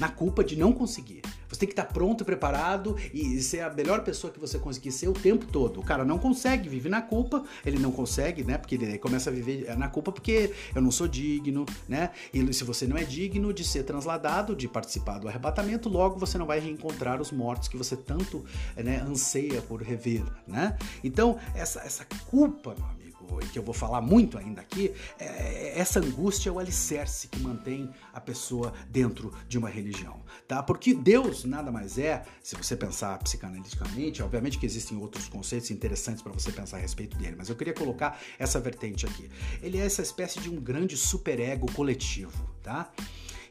[0.00, 1.20] na culpa de não conseguir.
[1.48, 5.08] Você tem que estar pronto, preparado e ser a melhor pessoa que você conseguir ser
[5.08, 5.80] o tempo todo.
[5.80, 8.56] O cara não consegue, vive na culpa, ele não consegue, né?
[8.56, 12.10] Porque ele começa a viver na culpa porque eu não sou digno, né?
[12.32, 16.38] E se você não é digno de ser transladado, de participar do arrebatamento, logo você
[16.38, 18.44] não vai reencontrar os mortos que você tanto
[18.76, 20.78] né, anseia por rever, né?
[21.02, 22.99] Então, essa, essa culpa, meu
[23.42, 27.38] e que eu vou falar muito ainda aqui, é, essa angústia é o alicerce que
[27.40, 30.62] mantém a pessoa dentro de uma religião, tá?
[30.62, 36.22] Porque Deus nada mais é, se você pensar psicanaliticamente, obviamente que existem outros conceitos interessantes
[36.22, 39.30] para você pensar a respeito dele, mas eu queria colocar essa vertente aqui.
[39.62, 42.90] Ele é essa espécie de um grande superego coletivo, tá?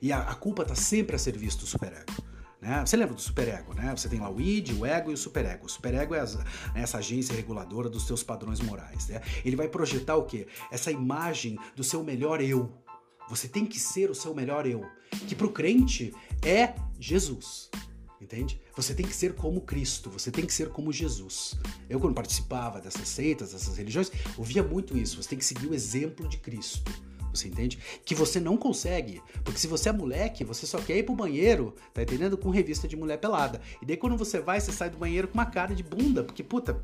[0.01, 2.11] E a, a culpa está sempre a serviço do superego.
[2.61, 2.85] Né?
[2.85, 3.95] Você lembra do superego, né?
[3.95, 5.65] Você tem lá o id, o ego e o superego.
[5.65, 6.43] O superego é né,
[6.75, 9.07] essa agência reguladora dos seus padrões morais.
[9.07, 9.21] Né?
[9.45, 10.45] Ele vai projetar o quê?
[10.69, 12.71] Essa imagem do seu melhor eu.
[13.29, 14.83] Você tem que ser o seu melhor eu,
[15.27, 17.69] que para o crente é Jesus.
[18.19, 18.59] Entende?
[18.75, 21.55] Você tem que ser como Cristo, você tem que ser como Jesus.
[21.89, 25.21] Eu, quando participava dessas seitas, dessas religiões, ouvia muito isso.
[25.21, 26.91] Você tem que seguir o exemplo de Cristo.
[27.33, 27.77] Você entende?
[28.03, 29.21] Que você não consegue.
[29.43, 32.37] Porque se você é moleque, você só quer ir pro banheiro, tá entendendo?
[32.37, 33.61] Com revista de mulher pelada.
[33.81, 36.43] E daí quando você vai, você sai do banheiro com uma cara de bunda, porque
[36.43, 36.83] puta,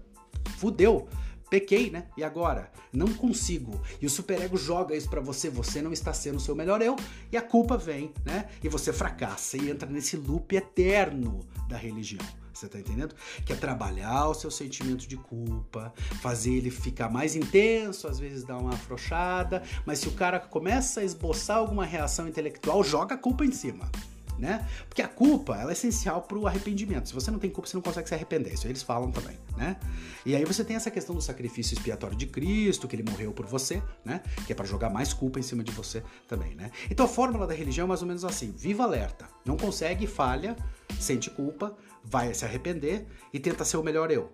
[0.57, 1.07] fudeu.
[1.49, 2.07] Pequei, né?
[2.17, 2.71] E agora?
[2.91, 3.79] Não consigo.
[4.01, 6.95] E o superego joga isso para você, você não está sendo o seu melhor eu,
[7.31, 8.49] e a culpa vem, né?
[8.63, 11.39] E você fracassa e entra nesse loop eterno
[11.69, 12.25] da religião.
[12.55, 13.13] Você tá entendendo?
[13.45, 18.45] Que é trabalhar o seu sentimento de culpa, fazer ele ficar mais intenso, às vezes
[18.45, 23.17] dar uma afrouxada, mas se o cara começa a esboçar alguma reação intelectual, joga a
[23.17, 23.89] culpa em cima.
[24.37, 24.67] Né?
[24.87, 27.07] Porque a culpa, ela é essencial para o arrependimento.
[27.07, 28.53] Se você não tem culpa, você não consegue se arrepender.
[28.53, 29.77] Isso eles falam também, né?
[30.25, 33.45] E aí você tem essa questão do sacrifício expiatório de Cristo, que ele morreu por
[33.45, 34.21] você, né?
[34.45, 36.71] Que é para jogar mais culpa em cima de você também, né?
[36.89, 39.27] Então a fórmula da religião é mais ou menos assim: viva alerta.
[39.45, 40.55] Não consegue, falha,
[40.99, 44.31] sente culpa, vai se arrepender e tenta ser o melhor eu.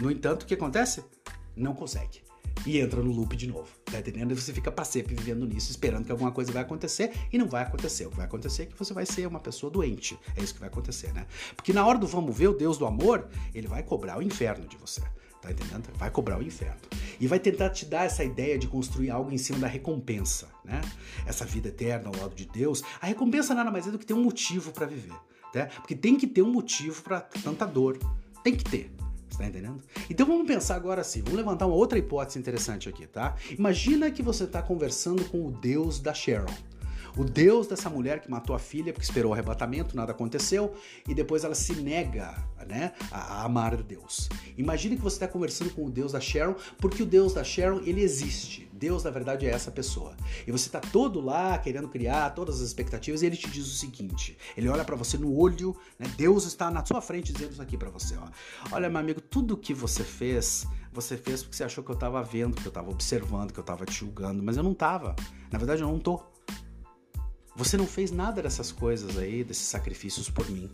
[0.00, 1.04] No entanto, o que acontece?
[1.56, 2.29] Não consegue
[2.66, 3.68] e entra no loop de novo.
[3.84, 4.32] Tá entendendo?
[4.32, 7.48] E você fica pra sempre vivendo nisso, esperando que alguma coisa vai acontecer e não
[7.48, 8.06] vai acontecer.
[8.06, 10.18] O que vai acontecer é que você vai ser uma pessoa doente.
[10.36, 11.26] É isso que vai acontecer, né?
[11.56, 14.66] Porque na hora do vamos ver, o Deus do amor, ele vai cobrar o inferno
[14.66, 15.02] de você.
[15.40, 15.88] Tá entendendo?
[15.96, 16.80] Vai cobrar o inferno.
[17.18, 20.82] E vai tentar te dar essa ideia de construir algo em cima da recompensa, né?
[21.26, 22.82] Essa vida eterna ao lado de Deus.
[23.00, 25.14] A recompensa nada mais é do que ter um motivo para viver,
[25.54, 25.66] né?
[25.76, 27.98] Porque tem que ter um motivo para tanta dor.
[28.44, 28.90] Tem que ter.
[29.40, 29.82] Tá entendendo?
[30.10, 33.36] Então vamos pensar agora assim, vamos levantar uma outra hipótese interessante aqui, tá?
[33.58, 36.54] Imagina que você está conversando com o Deus da Sharon.
[37.16, 40.74] O Deus dessa mulher que matou a filha porque esperou o arrebatamento, nada aconteceu,
[41.08, 42.34] e depois ela se nega
[42.68, 44.28] né, a, a amar Deus.
[44.58, 47.80] Imagine que você está conversando com o Deus da Sharon, porque o Deus da Sharon
[47.86, 48.69] ele existe.
[48.80, 50.16] Deus, na verdade, é essa pessoa.
[50.46, 53.76] E você está todo lá querendo criar todas as expectativas e ele te diz o
[53.76, 56.10] seguinte: ele olha para você no olho, né?
[56.16, 58.26] Deus está na sua frente dizendo isso aqui para você, ó.
[58.72, 62.22] Olha, meu amigo, tudo que você fez, você fez porque você achou que eu estava
[62.22, 65.14] vendo, que eu estava observando, que eu estava te julgando, mas eu não estava.
[65.52, 66.22] Na verdade, eu não tô.
[67.54, 70.70] Você não fez nada dessas coisas aí, desses sacrifícios por mim.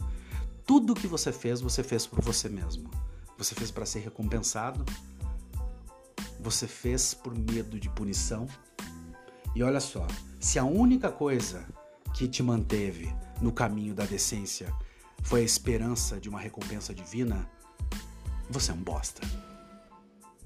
[0.65, 2.89] Tudo que você fez, você fez por você mesmo.
[3.37, 4.85] Você fez para ser recompensado,
[6.47, 8.47] você fez por medo de punição.
[9.53, 10.07] E olha só,
[10.39, 11.67] se a única coisa
[12.15, 14.73] que te manteve no caminho da decência
[15.25, 17.51] foi a esperança de uma recompensa divina,
[18.49, 19.27] você é um bosta.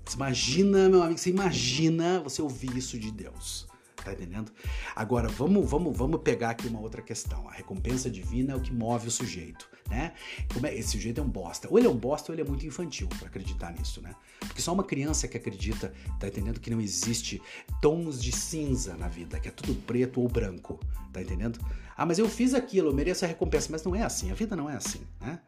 [0.06, 3.68] Você imagina, meu amigo, você imagina você ouvir isso de Deus.
[4.04, 4.50] Tá entendendo?
[4.96, 7.48] Agora, vamos, vamos, vamos pegar aqui uma outra questão.
[7.48, 10.14] A recompensa divina é o que move o sujeito, né?
[10.52, 11.68] Como é, esse sujeito é um bosta.
[11.70, 14.14] Ou ele é um bosta ou ele é muito infantil para acreditar nisso, né?
[14.40, 17.42] Porque só uma criança que acredita, tá entendendo que não existe
[17.82, 20.80] tons de cinza na vida, que é tudo preto ou branco,
[21.12, 21.60] tá entendendo?
[21.96, 24.56] Ah, mas eu fiz aquilo, eu mereço a recompensa, mas não é assim, a vida
[24.56, 25.38] não é assim, né?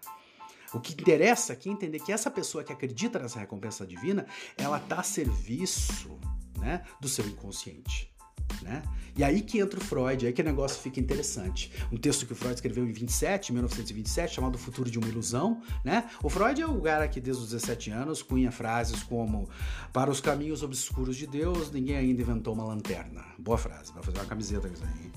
[0.74, 4.26] O que interessa aqui é entender que essa pessoa que acredita nessa recompensa divina,
[4.56, 6.18] ela tá a serviço,
[6.58, 8.11] né, do seu inconsciente.
[8.60, 8.82] Né?
[9.16, 11.70] E aí que entra o Freud, aí que o negócio fica interessante.
[11.90, 15.60] Um texto que o Freud escreveu em 27, 1927, chamado O Futuro de uma Ilusão,
[15.84, 16.08] né?
[16.22, 19.48] O Freud é o cara que desde os 17 anos cunha frases como
[19.92, 23.22] para os caminhos obscuros de Deus, ninguém ainda inventou uma lanterna.
[23.38, 25.12] Boa frase, vai fazer uma camiseta com isso aí.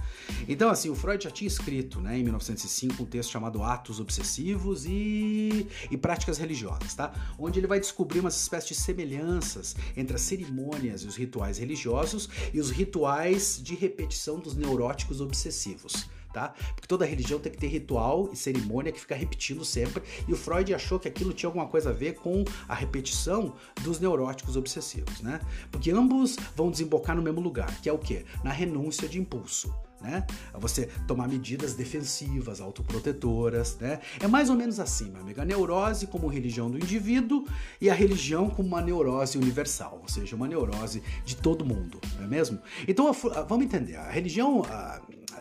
[0.48, 4.86] Então, assim, o Freud já tinha escrito, né, em 1905, um texto chamado Atos Obsessivos
[4.86, 7.14] e, e Práticas Religiosas, tá?
[7.40, 12.30] Onde ele vai descobrir uma espécie de semelhanças entre as cerimônias e os rituais religiosos
[12.54, 16.08] e os rituais de repetição dos neuróticos obsessivos.
[16.34, 16.54] Tá?
[16.76, 20.04] Porque toda religião tem que ter ritual e cerimônia que fica repetindo sempre.
[20.28, 24.02] E o Freud achou que aquilo tinha alguma coisa a ver com a repetição dos
[24.02, 25.40] neuróticos obsessivos, né?
[25.72, 28.26] Porque ambos vão desembocar no mesmo lugar, que é o quê?
[28.44, 29.74] Na renúncia de impulso
[30.06, 30.26] né?
[30.54, 34.00] Você tomar medidas defensivas, autoprotetoras, né?
[34.20, 35.42] É mais ou menos assim, meu amigo.
[35.42, 37.46] A neurose como religião do indivíduo
[37.82, 42.26] e a religião como uma neurose universal, ou seja, uma neurose de todo mundo, não
[42.26, 42.60] é mesmo?
[42.88, 43.12] Então,
[43.48, 43.96] vamos entender.
[43.96, 44.62] A religião,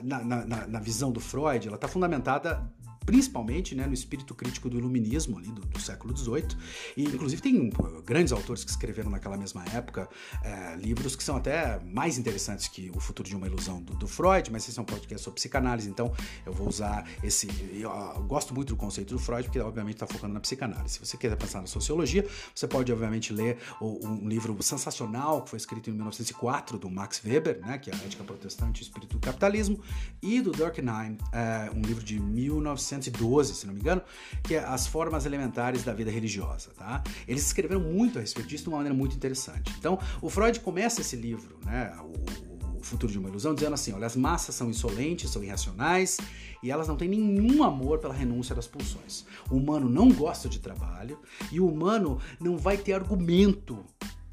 [0.02, 2.62] na, na, na visão do Freud, ela está fundamentada
[3.04, 6.56] principalmente né, no espírito crítico do iluminismo ali do, do, século XVIII.
[6.96, 7.70] E inclusive tem
[8.04, 10.08] grandes autores que escreveram naquela mesma época
[10.42, 14.08] é, livros que são até mais interessantes que O Futuro de uma Ilusão do, do,
[14.08, 16.12] Freud, mas esse é um podcast sobre psicanálise, então
[16.46, 17.48] eu vou usar esse.
[17.72, 20.94] Eu, eu gosto muito do conceito do Freud, porque obviamente está focando na psicanálise.
[20.94, 25.50] Se você quiser pensar na sociologia, você pode obviamente ler o, um livro sensacional que
[25.50, 28.84] foi escrito em 1904 do Max Weber, né, que é a Ética Protestante e o
[28.84, 29.80] Espírito do Capitalismo,
[30.22, 34.02] e do Durkheim, é, um livro de 1900 1912, se não me engano,
[34.42, 36.70] que é As Formas Elementares da Vida Religiosa.
[36.76, 37.02] Tá?
[37.26, 39.72] Eles escreveram muito a respeito disso de uma maneira muito interessante.
[39.78, 44.06] Então, o Freud começa esse livro, né, o, Futuro de uma Ilusão, dizendo assim: olha,
[44.06, 46.18] as massas são insolentes, são irracionais
[46.62, 49.24] e elas não têm nenhum amor pela renúncia das pulsões.
[49.50, 51.18] O humano não gosta de trabalho
[51.50, 53.82] e o humano não vai ter argumento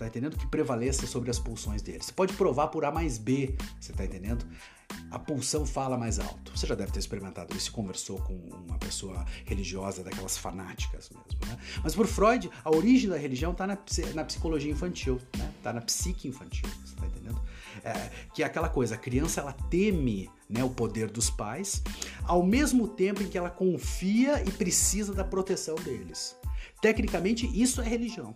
[0.01, 0.35] tá entendendo?
[0.35, 2.01] Que prevaleça sobre as pulsões dele.
[2.01, 4.43] Você pode provar por A mais B, você tá entendendo?
[5.09, 6.51] A pulsão fala mais alto.
[6.55, 11.57] Você já deve ter experimentado isso, conversou com uma pessoa religiosa, daquelas fanáticas mesmo, né?
[11.83, 13.77] Mas por Freud, a origem da religião está na,
[14.13, 15.51] na, psicologia infantil, né?
[15.61, 17.41] Tá na psique infantil, você tá entendendo?
[17.83, 21.81] É, que é aquela coisa, a criança ela teme né, o poder dos pais,
[22.23, 26.35] ao mesmo tempo em que ela confia e precisa da proteção deles.
[26.81, 28.35] Tecnicamente, isso é religião.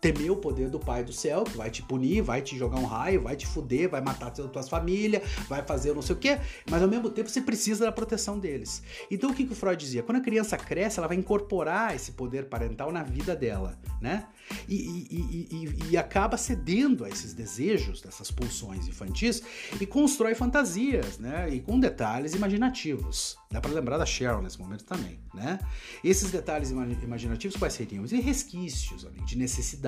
[0.00, 2.84] Temer o poder do Pai do céu, que vai te punir, vai te jogar um
[2.84, 6.18] raio, vai te fuder, vai matar toda a tua família, vai fazer não sei o
[6.18, 6.38] quê,
[6.70, 8.82] mas ao mesmo tempo você precisa da proteção deles.
[9.10, 10.02] Então o que, que o Freud dizia?
[10.02, 14.26] Quando a criança cresce, ela vai incorporar esse poder parental na vida dela, né?
[14.66, 19.42] E, e, e, e acaba cedendo a esses desejos, dessas pulsões infantis,
[19.78, 21.50] e constrói fantasias, né?
[21.50, 23.36] E com detalhes imaginativos.
[23.50, 25.58] Dá para lembrar da Cheryl nesse momento também, né?
[26.02, 28.04] Esses detalhes imaginativos quais seriam?
[28.06, 29.87] E resquícios de necessidade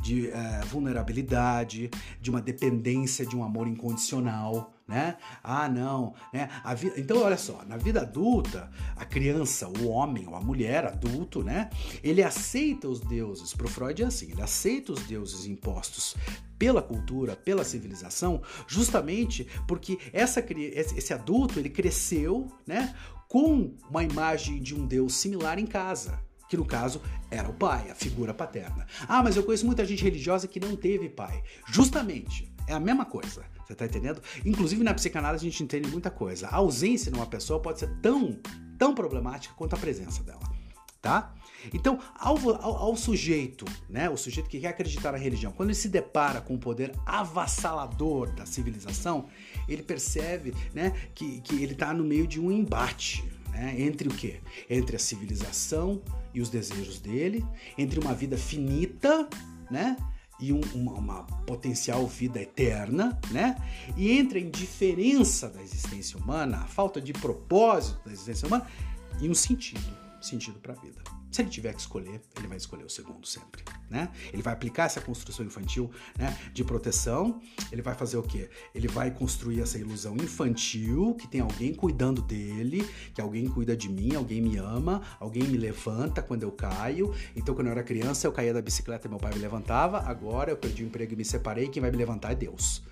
[0.00, 1.90] de uh, vulnerabilidade,
[2.20, 5.16] de uma dependência de um amor incondicional, né?
[5.42, 6.48] Ah, não, né?
[6.76, 11.42] Vida, então olha só, na vida adulta, a criança, o homem ou a mulher adulto,
[11.42, 11.70] né?
[12.02, 13.54] Ele aceita os deuses.
[13.54, 16.14] Pro Freud é assim, ele aceita os deuses impostos
[16.58, 22.94] pela cultura, pela civilização, justamente porque essa esse adulto ele cresceu, né?
[23.26, 26.20] Com uma imagem de um deus similar em casa
[26.54, 28.86] que no caso era o pai, a figura paterna.
[29.08, 31.42] Ah, mas eu conheço muita gente religiosa que não teve pai.
[31.66, 33.44] Justamente, é a mesma coisa.
[33.66, 34.22] Você tá entendendo?
[34.44, 36.46] Inclusive na psicanálise a gente entende muita coisa.
[36.46, 38.38] A ausência de uma pessoa pode ser tão,
[38.78, 40.42] tão problemática quanto a presença dela,
[41.02, 41.34] tá?
[41.72, 45.78] Então, ao, ao, ao, sujeito, né, o sujeito que quer acreditar na religião, quando ele
[45.78, 49.28] se depara com o poder avassalador da civilização,
[49.66, 53.74] ele percebe né, que, que ele está no meio de um embate, né?
[53.78, 54.40] Entre o quê?
[54.68, 56.02] Entre a civilização
[56.34, 57.44] e os desejos dele,
[57.78, 59.28] entre uma vida finita,
[59.70, 59.96] né?
[60.40, 63.56] E um, uma, uma, potencial vida eterna, né?
[63.96, 68.66] E entre a indiferença da existência humana, a falta de propósito da existência humana
[69.20, 71.02] e um sentido, sentido para a vida.
[71.30, 74.08] Se ele tiver que escolher, ele vai escolher o segundo sempre, né?
[74.32, 77.40] Ele vai aplicar essa construção infantil, né, de proteção.
[77.72, 78.48] Ele vai fazer o quê?
[78.72, 83.88] Ele vai construir essa ilusão infantil que tem alguém cuidando dele, que alguém cuida de
[83.88, 87.12] mim, alguém me ama, alguém me levanta quando eu caio.
[87.34, 89.98] Então, quando eu era criança, eu caía da bicicleta e meu pai me levantava.
[90.02, 92.82] Agora eu perdi o emprego e me separei, quem vai me levantar é Deus.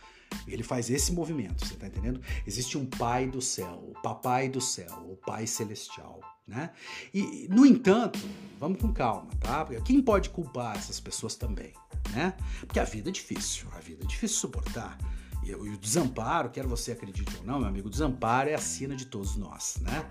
[0.46, 2.20] Ele faz esse movimento, você tá entendendo?
[2.46, 6.20] Existe um pai do céu, o papai do céu, o pai celestial.
[6.46, 6.70] Né?
[7.14, 8.18] E, no entanto,
[8.58, 9.64] vamos com calma, tá?
[9.64, 11.72] Porque quem pode culpar essas pessoas também,
[12.12, 12.34] né?
[12.60, 14.98] Porque a vida é difícil, a vida é difícil suportar.
[15.44, 18.58] E, e o desamparo, quer você acredite ou não, meu amigo, o desamparo é a
[18.58, 20.04] sina de todos nós, né?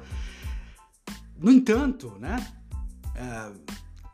[1.38, 2.48] No entanto, né?
[3.14, 3.52] É,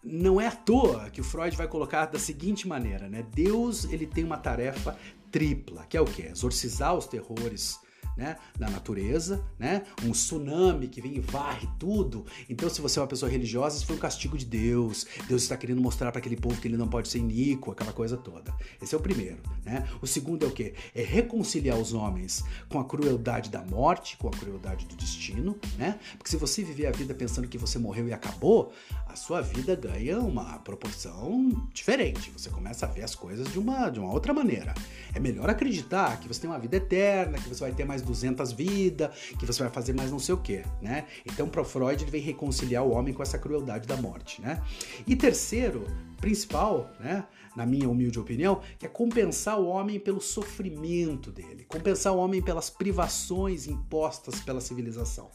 [0.03, 3.25] não é à toa que o Freud vai colocar da seguinte maneira, né?
[3.33, 4.97] Deus ele tem uma tarefa
[5.31, 6.29] tripla, que é o quê?
[6.31, 7.79] Exorcizar os terrores
[8.17, 9.83] né, da natureza, né?
[10.03, 12.25] Um tsunami que vem e varre tudo.
[12.49, 15.05] Então, se você é uma pessoa religiosa, isso foi um castigo de Deus.
[15.27, 18.17] Deus está querendo mostrar para aquele povo que ele não pode ser iníquo, aquela coisa
[18.17, 18.53] toda.
[18.81, 19.87] Esse é o primeiro, né?
[20.01, 20.73] O segundo é o quê?
[20.95, 25.99] É reconciliar os homens com a crueldade da morte, com a crueldade do destino, né?
[26.17, 28.73] Porque se você viver a vida pensando que você morreu e acabou,
[29.17, 32.31] sua vida ganha uma proporção diferente.
[32.31, 34.73] Você começa a ver as coisas de uma, de uma outra maneira.
[35.13, 38.51] É melhor acreditar que você tem uma vida eterna, que você vai ter mais 200
[38.53, 41.05] vidas, que você vai fazer mais não sei o que, né?
[41.25, 44.61] Então, para Freud, ele vem reconciliar o homem com essa crueldade da morte, né?
[45.05, 45.85] E terceiro,
[46.21, 52.17] principal, né, na minha humilde opinião, é compensar o homem pelo sofrimento dele, compensar o
[52.17, 55.29] homem pelas privações impostas pela civilização.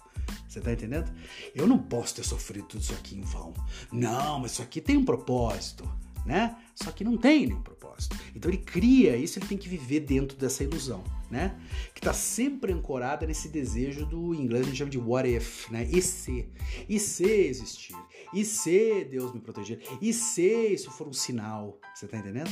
[0.48, 1.10] Você tá entendendo?
[1.54, 3.54] Eu não posso ter sofrido tudo isso aqui em vão.
[3.90, 5.90] Não, mas isso aqui tem um propósito,
[6.26, 6.56] né?
[6.74, 8.16] Só que não tem nenhum propósito.
[8.34, 11.02] Então ele cria isso, ele tem que viver dentro dessa ilusão
[11.32, 11.58] né?
[11.94, 15.88] Que está sempre ancorada nesse desejo do inglês a gente chama de what if, né?
[15.90, 16.46] E se?
[16.86, 17.96] E se existir?
[18.34, 19.80] E se Deus me proteger?
[20.00, 21.80] E se isso for um sinal?
[21.94, 22.50] Você tá entendendo?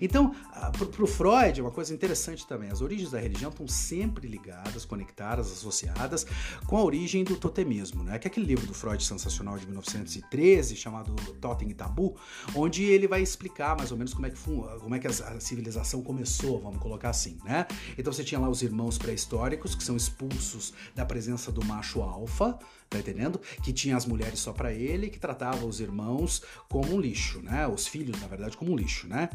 [0.00, 0.34] Então,
[0.72, 2.70] pro, pro Freud, é uma coisa interessante também.
[2.70, 6.26] As origens da religião estão sempre ligadas, conectadas, associadas
[6.66, 8.18] com a origem do totemismo, né?
[8.18, 12.16] Que é aquele livro do Freud sensacional de 1913, chamado Totem e Tabu,
[12.54, 16.02] onde ele vai explicar mais ou menos como é que, como é que a civilização
[16.02, 17.66] começou, vamos colocar assim, né?
[17.96, 22.58] Então, você tinha lá os irmãos pré-históricos, que são expulsos da presença do macho alfa,
[22.90, 23.40] tá entendendo?
[23.62, 27.66] Que tinha as mulheres só para ele, que tratava os irmãos como um lixo, né?
[27.68, 29.30] Os filhos, na verdade, como um lixo, né?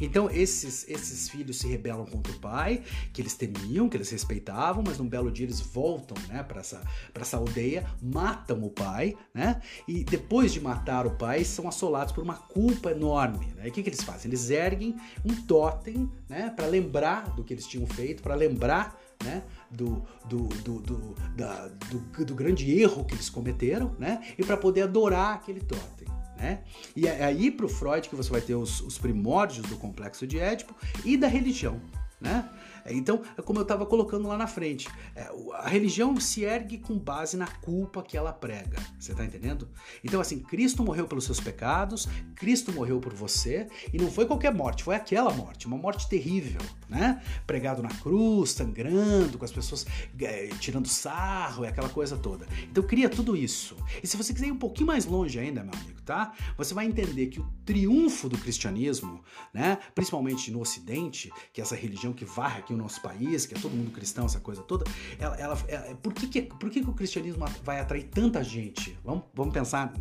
[0.00, 4.84] Então, esses, esses filhos se rebelam contra o pai, que eles temiam, que eles respeitavam,
[4.86, 6.80] mas num belo dia eles voltam, né, para essa,
[7.12, 9.60] pra essa aldeia, matam o pai, né?
[9.88, 13.66] E depois de matar o pai, são assolados por uma culpa enorme, né?
[13.66, 14.30] E o que, que eles fazem?
[14.30, 14.94] Eles erguem
[15.24, 20.48] um totem, né, para lembrar do que eles tinham feito, para lembrar né, do, do,
[20.48, 25.34] do, do, da, do, do grande erro que eles cometeram, né, e para poder adorar
[25.34, 26.08] aquele totem.
[26.36, 26.62] Né?
[26.96, 30.26] E é aí para o Freud que você vai ter os, os primórdios do complexo
[30.26, 31.80] de Édipo e da religião.
[32.18, 32.48] Né?
[32.84, 36.78] É, então, é como eu estava colocando lá na frente, é, a religião se ergue
[36.78, 38.78] com base na culpa que ela prega.
[38.98, 39.68] Você está entendendo?
[40.04, 44.52] Então, assim, Cristo morreu pelos seus pecados, Cristo morreu por você, e não foi qualquer
[44.52, 46.60] morte, foi aquela morte, uma morte terrível,
[46.90, 47.22] né?
[47.46, 49.86] Pregado na cruz, sangrando, com as pessoas
[50.20, 52.46] é, tirando sarro e aquela coisa toda.
[52.64, 53.76] Então, cria tudo isso.
[54.02, 56.34] E se você quiser ir um pouquinho mais longe ainda, meu amigo, tá?
[56.58, 59.22] Você vai entender que o triunfo do cristianismo,
[59.54, 59.78] né?
[59.94, 63.58] Principalmente no Ocidente, que é essa religião que varre aqui o nosso país, que é
[63.58, 64.84] todo mundo cristão, essa coisa toda,
[65.18, 68.98] ela, ela, ela por, que, que, por que, que o cristianismo vai atrair tanta gente?
[69.04, 69.94] Vamos, vamos pensar,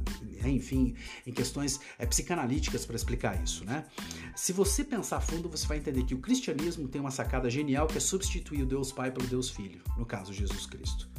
[0.43, 0.95] enfim,
[1.27, 3.85] em questões é, psicanalíticas para explicar isso, né?
[4.35, 7.97] Se você pensar fundo, você vai entender que o cristianismo tem uma sacada genial que
[7.97, 11.09] é substituir o Deus Pai pelo Deus Filho, no caso Jesus Cristo.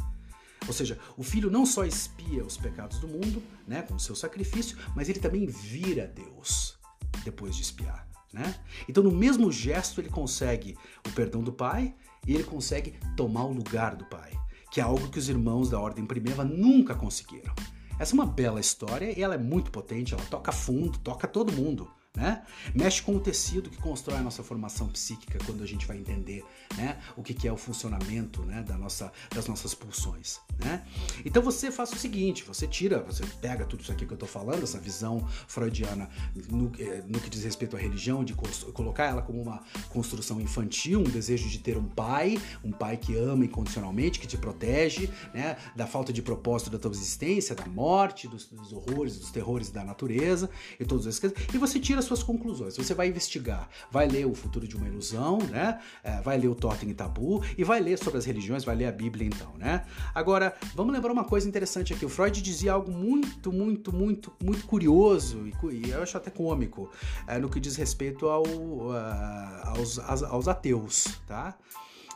[0.67, 4.15] Ou seja, o filho não só expia os pecados do mundo, né, com o seu
[4.15, 6.79] sacrifício, mas ele também vira Deus
[7.25, 8.07] depois de espiar.
[8.33, 8.55] Né?
[8.89, 11.95] Então, no mesmo gesto, ele consegue o perdão do pai
[12.27, 14.31] e ele consegue tomar o lugar do pai,
[14.71, 17.53] que é algo que os irmãos da Ordem Primeva nunca conseguiram.
[17.99, 21.53] Essa é uma bela história e ela é muito potente, ela toca fundo, toca todo
[21.53, 22.43] mundo né?
[22.75, 26.45] Mexe com o tecido que constrói a nossa formação psíquica quando a gente vai entender,
[26.77, 30.85] né, o que, que é o funcionamento, né, da nossa, das nossas pulsões, né?
[31.25, 34.29] Então você faz o seguinte, você tira, você pega tudo isso aqui que eu estou
[34.29, 36.11] falando, essa visão freudiana
[36.51, 41.01] no, eh, no, que diz respeito à religião, de colocar ela como uma construção infantil,
[41.01, 45.57] um desejo de ter um pai, um pai que ama incondicionalmente, que te protege, né,
[45.77, 49.85] da falta de propósito da tua existência, da morte, dos, dos horrores, dos terrores da
[49.85, 52.77] natureza e todas essas coisas, e você tira as suas conclusões.
[52.77, 55.81] Você vai investigar, vai ler O Futuro de uma Ilusão, né?
[56.03, 58.87] É, vai ler o Totem e Tabu e vai ler sobre as religiões, vai ler
[58.87, 59.85] a Bíblia então, né?
[60.15, 62.05] Agora, vamos lembrar uma coisa interessante aqui.
[62.05, 66.91] O Freud dizia algo muito, muito, muito, muito curioso e, e eu acho até cômico
[67.27, 71.57] é, no que diz respeito ao, uh, aos, aos, ateus, tá?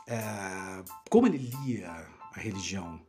[0.07, 0.19] É,
[1.09, 1.89] como ele lia
[2.33, 2.99] a religião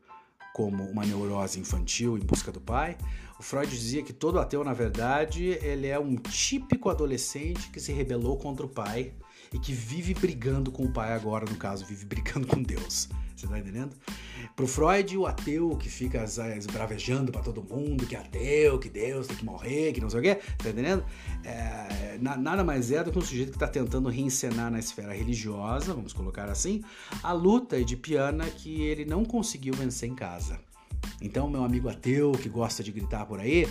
[0.54, 2.96] como uma neurose infantil em busca do pai,
[3.38, 7.92] o Freud dizia que todo ateu, na verdade, ele é um típico adolescente que se
[7.92, 9.12] rebelou contra o pai
[9.52, 13.08] e que vive brigando com o pai agora, no caso, vive brigando com Deus.
[13.36, 13.94] Você tá entendendo?
[14.54, 19.26] Pro Freud, o ateu que fica esbravejando para todo mundo, que é ateu, que Deus
[19.26, 21.04] tem que morrer, que não sei o quê, tá entendendo?
[21.44, 25.92] É, nada mais é do que um sujeito que está tentando reencenar na esfera religiosa,
[25.92, 26.82] vamos colocar assim,
[27.22, 30.58] a luta de piana que ele não conseguiu vencer em casa.
[31.20, 33.66] Então, meu amigo ateu que gosta de gritar por aí,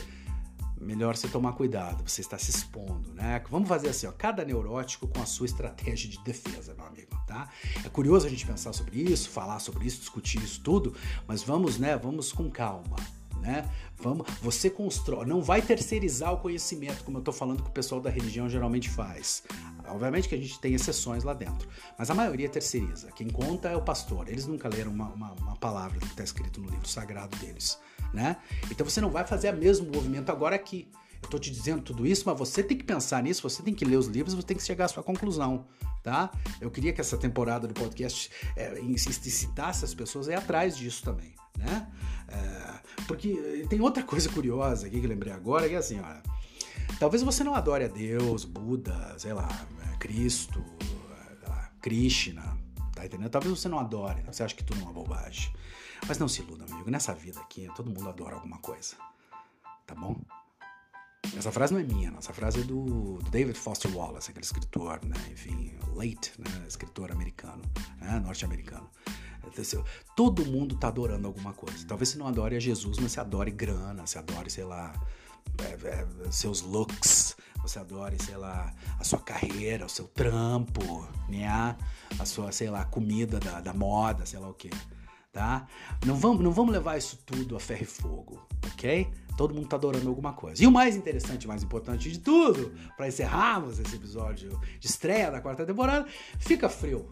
[0.80, 3.42] melhor você tomar cuidado, você está se expondo, né?
[3.50, 7.50] Vamos fazer assim, ó, cada neurótico com a sua estratégia de defesa, meu amigo, tá?
[7.84, 10.94] É curioso a gente pensar sobre isso, falar sobre isso, discutir isso tudo,
[11.28, 12.98] mas vamos, né, vamos com calma,
[13.46, 13.70] né?
[13.98, 18.02] Vamos, você constrói, não vai terceirizar o conhecimento, como eu estou falando que o pessoal
[18.02, 19.44] da religião geralmente faz.
[19.88, 23.12] Obviamente que a gente tem exceções lá dentro, mas a maioria terceiriza.
[23.12, 24.28] Quem conta é o pastor.
[24.28, 27.80] Eles nunca leram uma, uma, uma palavra que está escrito no livro sagrado deles,
[28.12, 28.38] né?
[28.72, 30.90] Então você não vai fazer o mesmo movimento agora aqui.
[31.22, 33.86] Eu estou te dizendo tudo isso, mas você tem que pensar nisso, você tem que
[33.86, 35.66] ler os livros, você tem que chegar à sua conclusão,
[36.04, 36.32] tá?
[36.60, 41.04] Eu queria que essa temporada do podcast é, incitasse as pessoas a ir atrás disso
[41.04, 41.92] também, né?
[42.28, 46.00] É, porque tem outra coisa curiosa aqui que lembrei agora, que é assim,
[47.00, 49.48] talvez você não adore a Deus, Buda, sei lá,
[49.92, 50.64] é, Cristo,
[51.86, 52.58] Krishna,
[52.96, 53.30] tá entendendo?
[53.30, 55.54] Talvez você não adore, você acha que tudo é uma bobagem.
[56.08, 58.96] Mas não se iluda, amigo, nessa vida aqui, todo mundo adora alguma coisa,
[59.86, 60.20] tá bom?
[61.38, 65.00] Essa frase não é minha, essa frase é do, do, David Foster Wallace, aquele escritor,
[65.06, 67.62] né, enfim, late, né, escritor americano,
[68.02, 68.90] né, norte-americano.
[70.16, 71.86] Todo mundo tá adorando alguma coisa.
[71.88, 74.94] Talvez você não adore a Jesus, mas você adore grana, você adore, sei lá,
[75.60, 81.76] é, é, seus looks, você adore, sei lá, a sua carreira, o seu trampo, né?
[82.20, 84.70] A sua, sei lá, comida da, da moda, sei lá o que,
[85.32, 85.68] tá?
[86.06, 89.10] Não vamos, não vamos levar isso tudo a ferro e fogo, ok?
[89.38, 90.64] Todo mundo tá adorando alguma coisa.
[90.64, 95.42] E o mais interessante, mais importante de tudo, para encerrarmos esse episódio de estreia da
[95.42, 96.08] quarta temporada,
[96.40, 97.08] fica frio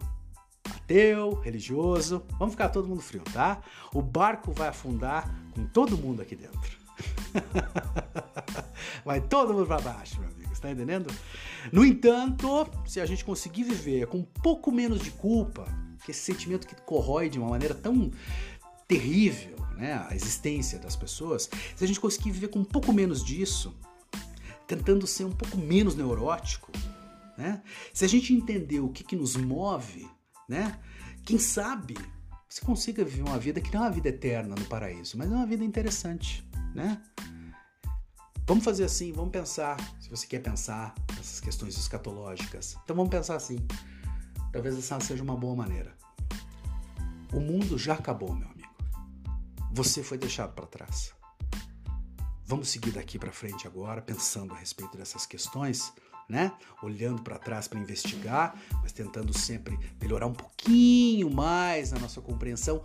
[0.70, 3.60] ateu, religioso, vamos ficar todo mundo frio, tá?
[3.92, 6.84] O barco vai afundar com todo mundo aqui dentro.
[9.04, 11.12] vai todo mundo para baixo, meu amigo, está entendendo?
[11.72, 15.66] No entanto, se a gente conseguir viver com um pouco menos de culpa,
[16.04, 18.10] que esse sentimento que corrói de uma maneira tão
[18.86, 23.24] terrível, né, a existência das pessoas, se a gente conseguir viver com um pouco menos
[23.24, 23.74] disso,
[24.66, 26.70] tentando ser um pouco menos neurótico,
[27.36, 27.62] né?
[27.92, 30.08] Se a gente entender o que, que nos move,
[30.48, 30.78] né?
[31.24, 31.96] Quem sabe
[32.54, 35.34] você consiga viver uma vida que não é uma vida eterna no paraíso, mas é
[35.34, 37.02] uma vida interessante, né?
[38.46, 42.76] Vamos fazer assim, vamos pensar, se você quer pensar nessas questões escatológicas.
[42.84, 43.58] Então vamos pensar assim.
[44.52, 45.96] talvez essa seja uma boa maneira.
[47.32, 48.72] O mundo já acabou, meu amigo.
[49.72, 51.12] Você foi deixado para trás.
[52.46, 55.92] Vamos seguir daqui para frente agora, pensando a respeito dessas questões,
[56.28, 56.52] né?
[56.82, 62.82] Olhando para trás para investigar, mas tentando sempre melhorar um pouquinho mais a nossa compreensão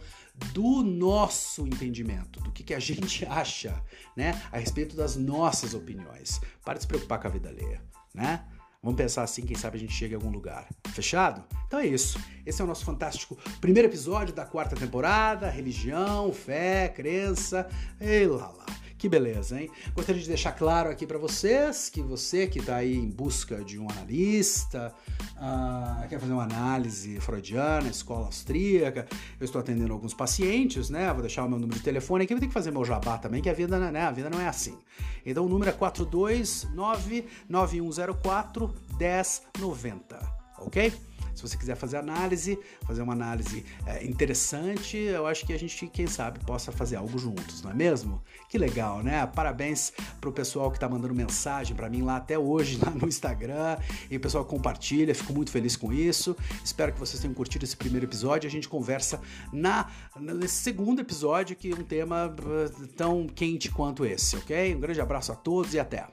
[0.53, 3.81] do nosso entendimento, do que, que a gente acha,
[4.15, 4.41] né?
[4.51, 6.39] A respeito das nossas opiniões.
[6.63, 7.81] Para de se preocupar com a vida alheia,
[8.13, 8.45] né?
[8.81, 10.65] Vamos pensar assim, quem sabe a gente chega em algum lugar.
[10.93, 11.43] Fechado?
[11.67, 12.17] Então é isso.
[12.45, 15.49] Esse é o nosso fantástico primeiro episódio da quarta temporada.
[15.49, 17.67] Religião, fé, crença.
[17.99, 18.65] E lá lá.
[18.99, 19.71] Que beleza, hein?
[19.95, 23.79] Gostaria de deixar claro aqui para vocês que você que está aí em busca de
[23.79, 24.93] um analista,
[25.37, 29.07] uh, quer fazer uma análise freudiana, escola austríaca,
[29.39, 31.13] eu estou atendendo alguns pacientes, né?
[31.13, 33.41] Vou deixar o meu número de telefone aqui, vou ter que fazer meu jabá também,
[33.41, 34.01] que a vida, né?
[34.01, 34.77] A vida não é assim.
[35.25, 40.19] Então o número é 429 9104 1090,
[40.57, 40.93] ok?
[41.39, 45.87] Se você quiser fazer análise, fazer uma análise é, interessante, eu acho que a gente,
[45.87, 48.21] quem sabe, possa fazer algo juntos, não é mesmo?
[48.49, 49.25] Que legal, né?
[49.25, 53.77] Parabéns pro pessoal que tá mandando mensagem para mim lá até hoje, lá no Instagram,
[54.11, 56.35] e o pessoal compartilha, fico muito feliz com isso.
[56.61, 58.45] Espero que vocês tenham curtido esse primeiro episódio.
[58.45, 59.21] A gente conversa
[59.53, 64.75] na, nesse segundo episódio, que é um tema uh, tão quente quanto esse, ok?
[64.75, 66.05] Um grande abraço a todos e até!